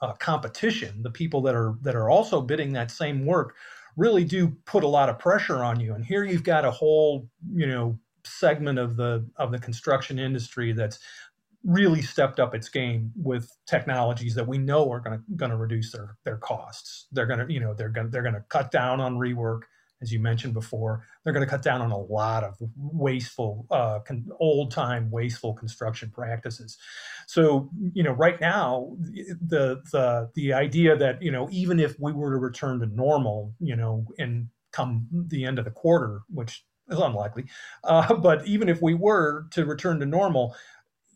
uh, 0.00 0.12
competition, 0.14 1.02
the 1.02 1.10
people 1.10 1.42
that 1.42 1.54
are 1.54 1.74
that 1.82 1.94
are 1.94 2.10
also 2.10 2.40
bidding 2.40 2.72
that 2.72 2.90
same 2.90 3.26
work, 3.26 3.54
really 3.96 4.24
do 4.24 4.56
put 4.64 4.84
a 4.84 4.88
lot 4.88 5.08
of 5.08 5.18
pressure 5.18 5.62
on 5.62 5.80
you. 5.80 5.94
And 5.94 6.04
here 6.04 6.24
you've 6.24 6.44
got 6.44 6.64
a 6.64 6.70
whole 6.70 7.28
you 7.52 7.66
know 7.66 7.98
segment 8.24 8.78
of 8.78 8.96
the 8.96 9.26
of 9.36 9.50
the 9.52 9.58
construction 9.58 10.18
industry 10.18 10.72
that's 10.72 10.98
really 11.64 12.00
stepped 12.00 12.40
up 12.40 12.54
its 12.54 12.70
game 12.70 13.12
with 13.14 13.50
technologies 13.66 14.34
that 14.34 14.48
we 14.48 14.56
know 14.56 14.90
are 14.90 15.00
going 15.00 15.50
to 15.50 15.56
reduce 15.56 15.92
their 15.92 16.16
their 16.24 16.38
costs. 16.38 17.06
They're 17.12 17.26
going 17.26 17.46
to 17.46 17.52
you 17.52 17.60
know 17.60 17.74
they're 17.74 17.88
going 17.88 18.10
they're 18.10 18.22
going 18.22 18.34
to 18.34 18.44
cut 18.48 18.70
down 18.70 19.00
on 19.00 19.16
rework 19.16 19.62
as 20.02 20.12
you 20.12 20.18
mentioned 20.20 20.54
before, 20.54 21.04
they're 21.22 21.32
going 21.32 21.44
to 21.44 21.50
cut 21.50 21.62
down 21.62 21.80
on 21.82 21.90
a 21.90 21.98
lot 21.98 22.42
of 22.42 22.56
wasteful, 22.76 23.66
uh, 23.70 24.00
con- 24.00 24.28
old 24.38 24.70
time 24.70 25.10
wasteful 25.10 25.54
construction 25.54 26.10
practices. 26.10 26.78
So, 27.26 27.70
you 27.92 28.02
know, 28.02 28.12
right 28.12 28.40
now, 28.40 28.96
the 29.00 29.82
the 29.92 30.30
the 30.34 30.52
idea 30.52 30.96
that 30.96 31.22
you 31.22 31.30
know 31.30 31.48
even 31.50 31.78
if 31.78 31.98
we 32.00 32.12
were 32.12 32.30
to 32.30 32.38
return 32.38 32.80
to 32.80 32.86
normal, 32.86 33.54
you 33.60 33.76
know, 33.76 34.06
and 34.18 34.48
come 34.72 35.06
the 35.12 35.44
end 35.44 35.58
of 35.58 35.64
the 35.64 35.70
quarter, 35.70 36.22
which 36.28 36.64
is 36.88 36.98
unlikely, 36.98 37.44
uh, 37.84 38.14
but 38.22 38.46
even 38.46 38.68
if 38.68 38.80
we 38.80 38.94
were 38.94 39.46
to 39.50 39.64
return 39.64 40.00
to 40.00 40.06
normal, 40.06 40.56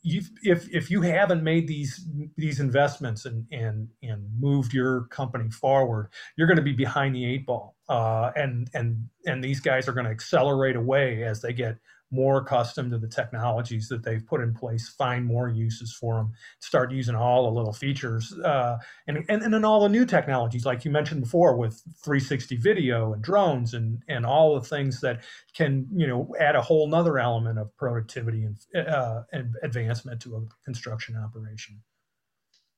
if 0.05 0.69
if 0.73 0.91
you 0.91 1.01
haven't 1.01 1.43
made 1.43 1.67
these 1.67 2.07
these 2.37 2.61
investments 2.61 3.25
and 3.25 3.47
and 3.51 3.89
and 4.03 4.29
moved 4.39 4.75
your 4.75 5.07
company 5.07 5.51
forward, 5.51 6.11
you're 6.37 6.47
going 6.47 6.59
to 6.59 6.63
be 6.63 6.73
behind 6.73 7.15
the 7.15 7.25
eight 7.25 7.47
ball. 7.47 7.77
Uh, 7.89 8.31
and 8.37 8.69
and 8.75 9.09
and 9.27 9.43
these 9.43 9.61
guys 9.61 9.89
are 9.89 9.93
going 9.93 10.05
to 10.05 10.11
accelerate 10.11 10.77
away 10.77 11.23
as 11.25 11.41
they 11.41 11.53
get 11.53 11.79
more 12.15 12.39
accustomed 12.39 12.93
to 12.93 12.99
the 12.99 13.09
technologies 13.09 13.89
that 13.89 14.05
they've 14.05 14.27
put 14.27 14.41
in 14.41 14.55
place, 14.55 14.89
find 14.89 15.27
more 15.27 15.49
uses 15.49 15.93
for 15.93 16.17
them, 16.17 16.33
start 16.61 16.93
using 16.93 17.15
all 17.15 17.45
the 17.45 17.57
little 17.57 17.73
features, 17.73 18.33
uh, 18.45 18.79
and, 19.07 19.25
and 19.29 19.43
and 19.43 19.53
then 19.53 19.65
all 19.65 19.81
the 19.81 19.89
new 19.89 20.07
technologies, 20.07 20.65
like 20.65 20.85
you 20.85 20.91
mentioned 20.91 21.23
before, 21.23 21.57
with 21.57 21.83
360 22.05 22.57
video 22.57 23.13
and 23.13 23.23
drones 23.23 23.75
and 23.75 24.03
and 24.09 24.25
all 24.25 24.55
the 24.55 24.67
things 24.67 25.01
that 25.01 25.23
can 25.55 25.87
you 25.93 26.07
know 26.07 26.35
add 26.39 26.57
a 26.57 26.63
whole 26.63 26.87
nother 26.89 27.19
element 27.19 27.59
of 27.59 27.77
productivity 27.77 28.45
and, 28.45 28.87
uh, 28.87 29.23
and 29.33 29.57
advancement 29.63 30.21
to 30.23 30.37
a 30.37 30.65
construction 30.65 31.17
operation 31.17 31.83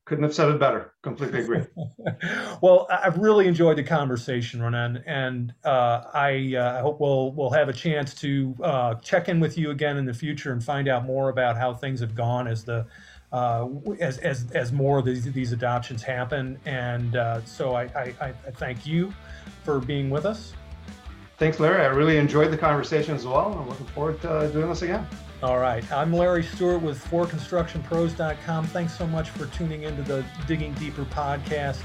couldn't 0.07 0.23
have 0.23 0.33
said 0.33 0.49
it 0.49 0.57
better. 0.57 0.93
Completely 1.03 1.41
agree. 1.41 1.63
well, 2.61 2.87
I've 2.89 3.17
really 3.17 3.45
enjoyed 3.45 3.77
the 3.77 3.83
conversation, 3.83 4.61
Ronen, 4.61 5.03
and 5.05 5.53
uh, 5.65 6.03
I, 6.13 6.55
uh, 6.55 6.81
hope 6.81 7.01
we'll 7.01 7.33
we'll 7.33 7.49
have 7.49 7.67
a 7.67 7.73
chance 7.73 8.15
to 8.21 8.55
uh, 8.63 8.95
check 8.95 9.27
in 9.27 9.41
with 9.41 9.57
you 9.57 9.69
again 9.71 9.97
in 9.97 10.05
the 10.05 10.13
future 10.13 10.53
and 10.53 10.63
find 10.63 10.87
out 10.87 11.05
more 11.05 11.27
about 11.27 11.57
how 11.57 11.73
things 11.73 11.99
have 11.99 12.15
gone 12.15 12.47
as 12.47 12.63
the 12.63 12.85
uh, 13.33 13.67
as, 13.99 14.17
as 14.19 14.49
as 14.51 14.71
more 14.71 14.99
of 14.99 15.05
these 15.05 15.29
these 15.33 15.51
adoptions 15.51 16.01
happen. 16.01 16.57
And 16.65 17.17
uh, 17.17 17.43
so 17.43 17.75
I, 17.75 17.83
I, 17.83 18.13
I 18.21 18.31
thank 18.31 18.87
you 18.87 19.13
for 19.65 19.79
being 19.79 20.09
with 20.09 20.25
us. 20.25 20.53
Thanks, 21.37 21.59
Larry. 21.59 21.83
I 21.83 21.87
really 21.87 22.17
enjoyed 22.17 22.49
the 22.49 22.57
conversation 22.57 23.13
as 23.13 23.25
well. 23.25 23.53
I'm 23.59 23.67
looking 23.67 23.85
forward 23.87 24.21
to 24.21 24.31
uh, 24.31 24.47
doing 24.47 24.69
this 24.69 24.83
again. 24.83 25.05
All 25.43 25.59
right. 25.59 25.89
I'm 25.91 26.11
Larry 26.11 26.41
Stewart 26.41 26.81
with 26.81 27.03
ForConstructionPros.com. 27.11 28.67
Thanks 28.67 28.97
so 28.97 29.05
much 29.05 29.29
for 29.29 29.45
tuning 29.47 29.83
into 29.83 30.01
the 30.01 30.25
Digging 30.47 30.73
Deeper 30.73 31.05
podcast. 31.05 31.79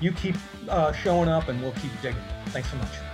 You 0.00 0.12
keep 0.12 0.36
uh, 0.68 0.92
showing 0.92 1.30
up 1.30 1.48
and 1.48 1.62
we'll 1.62 1.72
keep 1.72 1.92
digging. 2.02 2.20
Thanks 2.48 2.70
so 2.70 2.76
much. 2.76 3.13